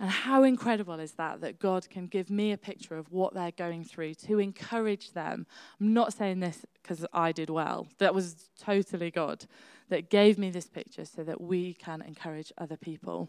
And 0.00 0.10
how 0.10 0.42
incredible 0.42 0.98
is 0.98 1.12
that 1.12 1.40
that 1.42 1.60
God 1.60 1.88
can 1.88 2.08
give 2.08 2.30
me 2.30 2.50
a 2.50 2.58
picture 2.58 2.96
of 2.96 3.12
what 3.12 3.32
they're 3.32 3.52
going 3.52 3.84
through 3.84 4.14
to 4.26 4.40
encourage 4.40 5.12
them? 5.12 5.46
I'm 5.80 5.94
not 5.94 6.12
saying 6.12 6.40
this 6.40 6.66
because 6.82 7.06
I 7.12 7.30
did 7.30 7.48
well. 7.48 7.86
That 7.98 8.12
was 8.12 8.48
totally 8.58 9.12
God 9.12 9.46
that 9.88 10.10
gave 10.10 10.36
me 10.36 10.50
this 10.50 10.66
picture 10.66 11.04
so 11.04 11.22
that 11.22 11.40
we 11.40 11.74
can 11.74 12.02
encourage 12.02 12.52
other 12.58 12.76
people. 12.76 13.28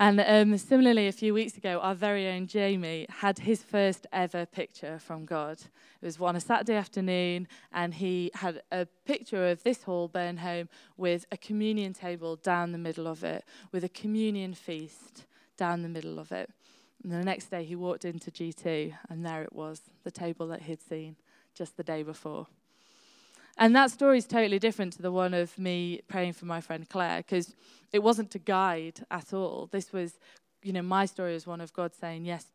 And 0.00 0.18
um, 0.26 0.56
similarly, 0.56 1.08
a 1.08 1.12
few 1.12 1.34
weeks 1.34 1.58
ago, 1.58 1.78
our 1.82 1.94
very 1.94 2.26
own 2.26 2.46
Jamie 2.46 3.04
had 3.10 3.40
his 3.40 3.62
first 3.62 4.06
ever 4.14 4.46
picture 4.46 4.98
from 4.98 5.26
God. 5.26 5.58
It 6.00 6.06
was 6.06 6.18
on 6.18 6.36
a 6.36 6.40
Saturday 6.40 6.76
afternoon, 6.76 7.46
and 7.70 7.92
he 7.92 8.30
had 8.32 8.62
a 8.72 8.86
picture 9.04 9.50
of 9.50 9.62
this 9.62 9.82
hall, 9.82 10.08
Burnholme, 10.08 10.68
with 10.96 11.26
a 11.30 11.36
communion 11.36 11.92
table 11.92 12.36
down 12.36 12.72
the 12.72 12.78
middle 12.78 13.06
of 13.06 13.22
it, 13.24 13.44
with 13.72 13.84
a 13.84 13.90
communion 13.90 14.54
feast 14.54 15.26
down 15.58 15.82
the 15.82 15.88
middle 15.90 16.18
of 16.18 16.32
it. 16.32 16.48
And 17.04 17.12
the 17.12 17.22
next 17.22 17.50
day, 17.50 17.64
he 17.64 17.76
walked 17.76 18.06
into 18.06 18.30
G2, 18.30 18.94
and 19.10 19.26
there 19.26 19.42
it 19.42 19.52
was, 19.52 19.82
the 20.02 20.10
table 20.10 20.46
that 20.46 20.62
he'd 20.62 20.80
seen 20.80 21.16
just 21.54 21.76
the 21.76 21.84
day 21.84 22.02
before. 22.02 22.46
And 23.60 23.76
that 23.76 23.90
story 23.90 24.16
is 24.16 24.26
totally 24.26 24.58
different 24.58 24.94
to 24.94 25.02
the 25.02 25.12
one 25.12 25.34
of 25.34 25.56
me 25.58 26.00
praying 26.08 26.32
for 26.32 26.46
my 26.46 26.62
friend 26.62 26.88
Claire, 26.88 27.18
because 27.18 27.54
it 27.92 28.02
wasn't 28.02 28.30
to 28.30 28.38
guide 28.38 29.04
at 29.10 29.34
all. 29.34 29.68
This 29.70 29.92
was, 29.92 30.14
you 30.62 30.72
know, 30.72 30.80
my 30.80 31.04
story 31.04 31.34
was 31.34 31.46
one 31.46 31.60
of 31.60 31.70
God 31.74 31.92
saying, 31.94 32.24
Yes, 32.24 32.46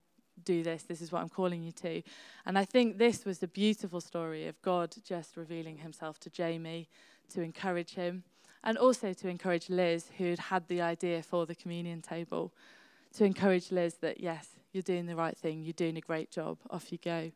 do 0.43 0.63
this. 0.63 0.81
This 0.83 1.01
is 1.01 1.11
what 1.11 1.21
I'm 1.21 1.29
calling 1.29 1.61
you 1.61 1.71
to. 1.73 2.01
And 2.47 2.57
I 2.57 2.65
think 2.65 2.97
this 2.97 3.23
was 3.23 3.41
a 3.43 3.47
beautiful 3.47 4.01
story 4.01 4.47
of 4.47 4.59
God 4.63 4.95
just 5.05 5.37
revealing 5.37 5.77
himself 5.77 6.19
to 6.21 6.29
Jamie 6.31 6.89
to 7.29 7.41
encourage 7.41 7.93
him 7.93 8.23
and 8.63 8.75
also 8.77 9.13
to 9.13 9.27
encourage 9.27 9.69
Liz, 9.69 10.09
who'd 10.17 10.39
had 10.39 10.67
the 10.67 10.81
idea 10.81 11.21
for 11.21 11.45
the 11.45 11.53
communion 11.53 12.01
table, 12.01 12.51
to 13.15 13.23
encourage 13.23 13.71
Liz 13.71 13.93
that, 14.01 14.19
yes, 14.19 14.47
you're 14.73 14.81
doing 14.81 15.05
the 15.05 15.15
right 15.15 15.37
thing, 15.37 15.63
you're 15.63 15.73
doing 15.73 15.97
a 15.97 16.01
great 16.01 16.31
job, 16.31 16.57
off 16.71 16.91
you 16.91 16.97
go. 16.97 17.31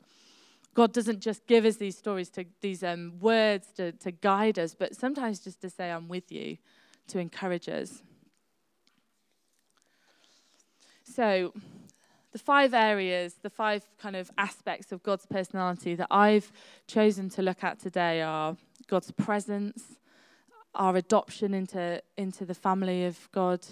God 0.73 0.93
doesn't 0.93 1.19
just 1.19 1.45
give 1.47 1.65
us 1.65 1.77
these 1.77 1.97
stories, 1.97 2.29
to, 2.31 2.45
these 2.61 2.83
um, 2.83 3.13
words 3.19 3.67
to, 3.75 3.91
to 3.93 4.11
guide 4.11 4.59
us, 4.59 4.73
but 4.73 4.95
sometimes 4.95 5.39
just 5.39 5.61
to 5.61 5.69
say, 5.69 5.91
I'm 5.91 6.07
with 6.07 6.31
you, 6.31 6.57
to 7.07 7.19
encourage 7.19 7.67
us. 7.67 8.01
So, 11.03 11.53
the 12.31 12.39
five 12.39 12.73
areas, 12.73 13.35
the 13.41 13.49
five 13.49 13.83
kind 13.99 14.15
of 14.15 14.29
aspects 14.37 14.91
of 14.91 15.01
God's 15.01 15.25
personality 15.25 15.95
that 15.95 16.07
I've 16.11 16.51
chosen 16.85 17.29
to 17.31 17.41
look 17.41 17.63
at 17.63 17.79
today 17.79 18.21
are 18.21 18.55
God's 18.87 19.11
presence, 19.11 19.97
our 20.75 20.95
adoption 20.95 21.53
into, 21.53 22.01
into 22.17 22.45
the 22.45 22.53
family 22.53 23.05
of 23.05 23.29
God, 23.31 23.65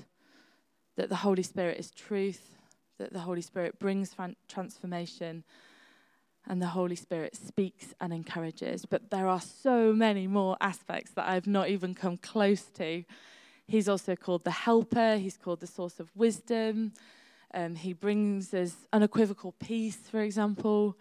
that 0.95 1.10
the 1.10 1.17
Holy 1.17 1.43
Spirit 1.43 1.77
is 1.77 1.91
truth, 1.91 2.57
that 2.97 3.13
the 3.13 3.19
Holy 3.19 3.41
Spirit 3.41 3.77
brings 3.77 4.15
transformation, 4.47 5.43
and 6.47 6.62
the 6.62 6.67
Holy 6.67 6.95
Spirit 6.95 7.36
speaks 7.36 7.93
and 7.99 8.13
encourages. 8.13 8.86
But 8.86 9.10
there 9.10 9.27
are 9.27 9.41
so 9.41 9.93
many 9.93 10.27
more 10.27 10.57
aspects 10.62 11.12
that 11.12 11.27
I've 11.27 11.47
not 11.47 11.69
even 11.69 11.93
come 11.93 12.17
close 12.17 12.63
to. 12.75 13.03
He's 13.67 13.89
also 13.89 14.15
called 14.15 14.43
the 14.43 14.51
helper, 14.51 15.17
he's 15.17 15.38
called 15.38 15.60
the 15.60 15.67
source 15.67 15.99
of 15.99 16.10
wisdom. 16.15 16.93
Um, 17.53 17.75
he 17.75 17.93
brings 17.93 18.53
us 18.53 18.75
unequivocal 18.93 19.53
peace, 19.53 19.97
for 20.10 20.21
example. 20.21 20.97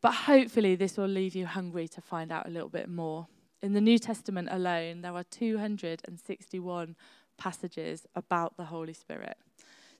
But 0.00 0.12
hopefully, 0.12 0.74
this 0.74 0.96
will 0.96 1.06
leave 1.08 1.34
you 1.34 1.46
hungry 1.46 1.88
to 1.88 2.00
find 2.00 2.30
out 2.30 2.46
a 2.46 2.50
little 2.50 2.68
bit 2.68 2.88
more. 2.88 3.26
In 3.62 3.72
the 3.72 3.80
New 3.80 3.98
Testament 3.98 4.48
alone, 4.50 5.00
there 5.00 5.14
are 5.14 5.24
261 5.24 6.96
passages 7.38 8.06
about 8.14 8.56
the 8.56 8.66
Holy 8.66 8.92
Spirit. 8.92 9.36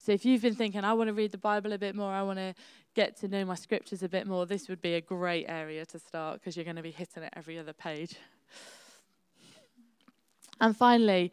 So 0.07 0.13
if 0.13 0.25
you've 0.25 0.43
been 0.43 0.55
thinking, 0.55 0.85
I 0.85 0.93
want 0.93 1.09
to 1.09 1.15
read 1.15 1.33
the 1.33 1.39
Bible 1.39 1.73
a 1.73 1.79
bit 1.79 1.97
more, 1.97 2.13
I 2.13 2.23
want 2.23 2.39
to 2.39 2.55
get 2.95 3.17
to 3.23 3.27
know 3.27 3.45
my 3.45 3.57
scriptures 3.57 4.05
a 4.05 4.09
bit 4.09 4.25
more, 4.25 4.47
this 4.47 4.69
would 4.69 4.81
be 4.81 4.95
a 4.95 5.01
great 5.01 5.47
area 5.49 5.85
to 5.85 5.99
start 5.99 6.39
because 6.39 6.57
you're 6.57 6.63
going 6.65 6.77
to 6.77 6.83
be 6.83 6.93
hitting 6.93 7.25
it 7.25 7.33
every 7.35 7.59
other 7.59 7.73
page. 7.73 8.15
And 10.61 10.77
finally, 10.77 11.33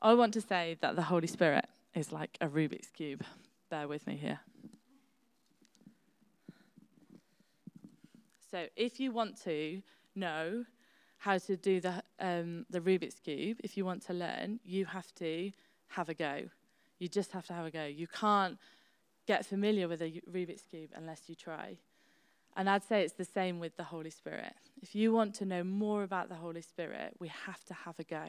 I 0.00 0.14
want 0.14 0.32
to 0.32 0.40
say 0.40 0.78
that 0.80 0.96
the 0.96 1.02
Holy 1.02 1.26
Spirit 1.26 1.66
is 1.94 2.12
like 2.12 2.38
a 2.40 2.48
Rubik's 2.48 2.88
Cube. 2.88 3.22
Bear 3.68 3.88
with 3.88 4.06
me 4.06 4.16
here. 4.16 4.40
So, 8.50 8.68
if 8.74 8.98
you 8.98 9.12
want 9.12 9.38
to 9.42 9.82
know 10.14 10.64
how 11.18 11.36
to 11.36 11.56
do 11.58 11.78
the, 11.78 12.02
um, 12.18 12.64
the 12.70 12.80
Rubik's 12.80 13.20
Cube, 13.20 13.58
if 13.62 13.76
you 13.76 13.84
want 13.84 14.00
to 14.06 14.14
learn, 14.14 14.60
you 14.64 14.86
have 14.86 15.14
to 15.16 15.52
have 15.88 16.08
a 16.08 16.14
go. 16.14 16.44
You 17.04 17.08
just 17.10 17.32
have 17.32 17.46
to 17.48 17.52
have 17.52 17.66
a 17.66 17.70
go. 17.70 17.84
You 17.84 18.06
can't 18.06 18.56
get 19.26 19.44
familiar 19.44 19.88
with 19.88 20.00
a 20.00 20.22
Rubik's 20.32 20.62
Cube 20.62 20.88
unless 20.94 21.28
you 21.28 21.34
try. 21.34 21.76
And 22.56 22.70
I'd 22.70 22.82
say 22.82 23.02
it's 23.02 23.12
the 23.12 23.26
same 23.26 23.60
with 23.60 23.76
the 23.76 23.84
Holy 23.84 24.08
Spirit. 24.08 24.54
If 24.80 24.94
you 24.94 25.12
want 25.12 25.34
to 25.34 25.44
know 25.44 25.62
more 25.62 26.02
about 26.02 26.30
the 26.30 26.36
Holy 26.36 26.62
Spirit, 26.62 27.12
we 27.20 27.28
have 27.28 27.62
to 27.66 27.74
have 27.74 27.98
a 27.98 28.04
go. 28.04 28.24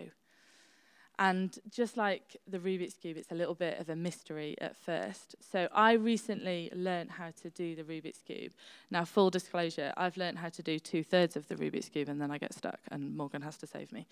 And 1.18 1.58
just 1.70 1.96
like 1.96 2.36
the 2.46 2.60
Rubik's 2.60 2.96
Cube, 2.96 3.16
it's 3.16 3.32
a 3.32 3.36
little 3.36 3.56
bit 3.56 3.80
of 3.80 3.88
a 3.88 3.96
mystery 3.96 4.58
at 4.60 4.76
first. 4.76 5.38
So 5.40 5.70
I 5.74 5.94
recently 5.94 6.70
learned 6.76 7.12
how 7.12 7.32
to 7.44 7.50
do 7.52 7.78
the 7.78 7.84
Rubik's 7.84 8.24
Cube. 8.24 8.52
Now, 8.92 9.06
full 9.06 9.30
disclosure, 9.30 9.94
I've 9.96 10.18
learned 10.18 10.40
how 10.40 10.50
to 10.50 10.62
do 10.62 10.80
two 10.80 11.02
thirds 11.02 11.38
of 11.38 11.48
the 11.48 11.56
Rubik's 11.56 11.88
Cube 11.88 12.10
and 12.10 12.20
then 12.20 12.30
I 12.30 12.40
get 12.40 12.54
stuck, 12.54 12.82
and 12.92 13.16
Morgan 13.16 13.42
has 13.42 13.56
to 13.60 13.68
save 13.68 13.94
me. 13.94 14.06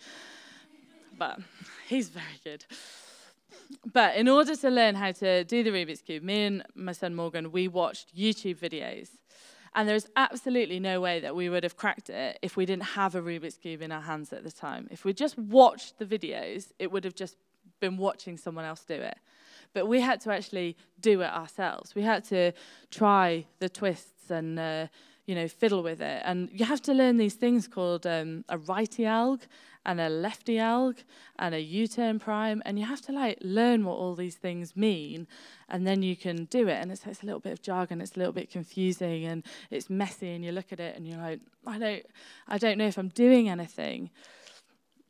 But 1.18 1.40
he's 1.90 2.08
very 2.08 2.40
good. 2.46 2.64
But 3.92 4.16
in 4.16 4.28
order 4.28 4.56
to 4.56 4.70
learn 4.70 4.96
how 4.96 5.12
to 5.14 5.44
do 5.44 5.64
the 5.64 5.72
Rubik's 5.72 6.02
Cube, 6.02 6.24
me 6.24 6.44
and 6.44 6.64
my 6.76 6.92
son 6.92 7.16
Morgan, 7.16 7.52
we 7.52 7.68
watched 7.68 8.16
YouTube 8.16 8.58
videos. 8.58 9.10
And 9.76 9.90
there's 9.90 10.08
absolutely 10.16 10.80
no 10.80 11.02
way 11.02 11.20
that 11.20 11.36
we 11.36 11.50
would 11.50 11.64
have 11.64 11.76
cracked 11.76 12.10
it 12.10 12.38
if 12.42 12.56
we 12.56 12.66
didn't 12.66 12.84
have 12.84 13.16
a 13.16 13.22
Rubik's 13.22 13.58
Cube 13.58 13.82
in 13.82 13.92
our 13.92 14.02
hands 14.02 14.32
at 14.32 14.44
the 14.44 14.52
time. 14.52 14.88
If 14.92 15.04
we 15.04 15.14
just 15.14 15.38
watched 15.38 15.98
the 15.98 16.06
videos, 16.06 16.72
it 16.78 16.92
would 16.92 17.04
have 17.04 17.16
just 17.16 17.38
been 17.80 17.98
watching 17.98 18.38
someone 18.38 18.66
else 18.66 18.84
do 18.84 18.94
it. 18.94 19.18
But 19.74 19.88
we 19.88 20.00
had 20.00 20.22
to 20.22 20.32
actually 20.32 20.78
do 21.02 21.22
it 21.22 21.32
ourselves. 21.32 21.96
We 21.96 22.04
had 22.04 22.24
to 22.26 22.52
try 22.92 23.46
the 23.60 23.68
twists 23.68 24.30
and 24.30 24.60
uh, 24.60 24.88
you 25.26 25.36
know, 25.36 25.48
fiddle 25.48 25.84
with 25.84 26.02
it. 26.02 26.22
And 26.26 26.50
you 26.52 26.66
have 26.66 26.82
to 26.84 26.94
learn 26.94 27.18
these 27.18 27.36
things 27.36 27.68
called 27.68 28.06
um, 28.06 28.44
a 28.50 28.58
righty 28.58 29.04
alg 29.04 29.42
and 29.86 30.00
a 30.00 30.10
lefty 30.10 30.56
alg 30.56 31.04
and 31.38 31.54
a 31.54 31.60
U-turn 31.60 32.20
prime, 32.20 32.62
and 32.66 32.80
you 32.80 32.86
have 32.86 33.02
to 33.02 33.12
like 33.12 33.38
learn 33.42 33.84
what 33.84 33.96
all 33.96 34.16
these 34.16 34.36
things 34.36 34.76
mean, 34.76 35.28
and 35.68 35.86
then 35.86 36.02
you 36.02 36.16
can 36.16 36.46
do 36.46 36.68
it. 36.68 36.78
And 36.82 36.92
it's, 36.92 37.06
it's 37.06 37.22
a 37.22 37.26
little 37.26 37.42
bit 37.42 37.52
of 37.52 37.62
jargon, 37.62 38.00
it's 38.00 38.16
a 38.16 38.20
little 38.20 38.34
bit 38.34 38.50
confusing, 38.50 39.26
and 39.26 39.44
it's 39.70 39.90
messy. 39.90 40.30
And 40.30 40.44
you 40.44 40.52
look 40.52 40.72
at 40.72 40.80
it 40.80 40.96
and 40.96 41.08
you're 41.08 41.18
like, 41.18 41.40
I 41.68 41.78
don't, 41.78 42.06
I 42.48 42.58
don't 42.58 42.78
know 42.78 42.88
if 42.88 42.98
I'm 42.98 43.10
doing 43.10 43.50
anything. 43.50 44.10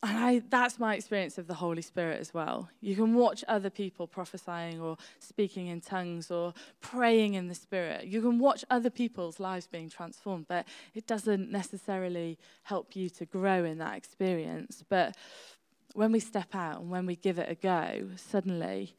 And 0.03 0.17
I, 0.17 0.41
that's 0.49 0.79
my 0.79 0.95
experience 0.95 1.37
of 1.37 1.47
the 1.47 1.53
Holy 1.53 1.81
Spirit 1.81 2.19
as 2.19 2.33
well. 2.33 2.69
You 2.81 2.93
can 2.93 3.13
watch 3.13 3.41
other 3.47 3.69
people 3.69 4.05
prophesying 4.05 4.81
or 4.81 4.97
speaking 5.19 5.67
in 5.67 5.79
tongues 5.79 6.29
or 6.29 6.53
praying 6.81 7.35
in 7.35 7.47
the 7.47 7.55
Spirit. 7.55 8.05
You 8.05 8.21
can 8.21 8.37
watch 8.37 8.65
other 8.69 8.89
people's 8.89 9.39
lives 9.39 9.65
being 9.65 9.89
transformed, 9.89 10.47
but 10.49 10.67
it 10.93 11.07
doesn't 11.07 11.49
necessarily 11.49 12.37
help 12.63 12.97
you 12.97 13.09
to 13.11 13.25
grow 13.25 13.63
in 13.63 13.77
that 13.77 13.95
experience. 13.95 14.83
But 14.89 15.15
when 15.93 16.11
we 16.11 16.19
step 16.19 16.53
out 16.53 16.81
and 16.81 16.91
when 16.91 17.05
we 17.05 17.15
give 17.15 17.39
it 17.39 17.49
a 17.49 17.55
go, 17.55 18.09
suddenly 18.17 18.97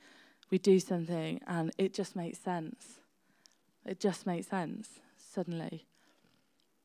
we 0.50 0.56
do 0.56 0.80
something 0.80 1.38
and 1.46 1.70
it 1.76 1.92
just 1.92 2.16
makes 2.16 2.38
sense. 2.38 3.00
It 3.84 4.00
just 4.00 4.26
makes 4.26 4.46
sense, 4.46 4.88
suddenly. 5.18 5.86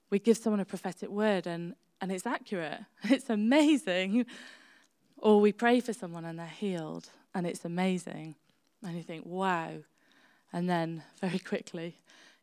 We 0.10 0.20
give 0.20 0.36
someone 0.36 0.60
a 0.60 0.66
prophetic 0.66 1.10
word 1.10 1.48
and 1.48 1.76
and 2.02 2.12
it's 2.12 2.26
accurate. 2.26 2.82
It's 3.04 3.30
amazing. 3.30 4.26
Or 5.18 5.42
we 5.42 5.52
pray 5.52 5.80
for 5.82 5.94
someone 5.94 6.26
and 6.26 6.40
they're 6.40 6.48
healed 6.48 7.10
and 7.34 7.46
it's 7.46 7.66
amazing. 7.66 8.36
And 8.84 8.96
you 8.96 9.04
think, 9.04 9.26
wow. 9.26 9.72
And 10.54 10.70
then 10.70 11.04
very 11.22 11.40
quickly, 11.52 11.98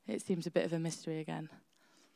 it 0.07 0.23
seems 0.23 0.47
a 0.47 0.51
bit 0.51 0.65
of 0.65 0.73
a 0.73 0.79
mystery 0.79 1.21
again. 1.21 1.49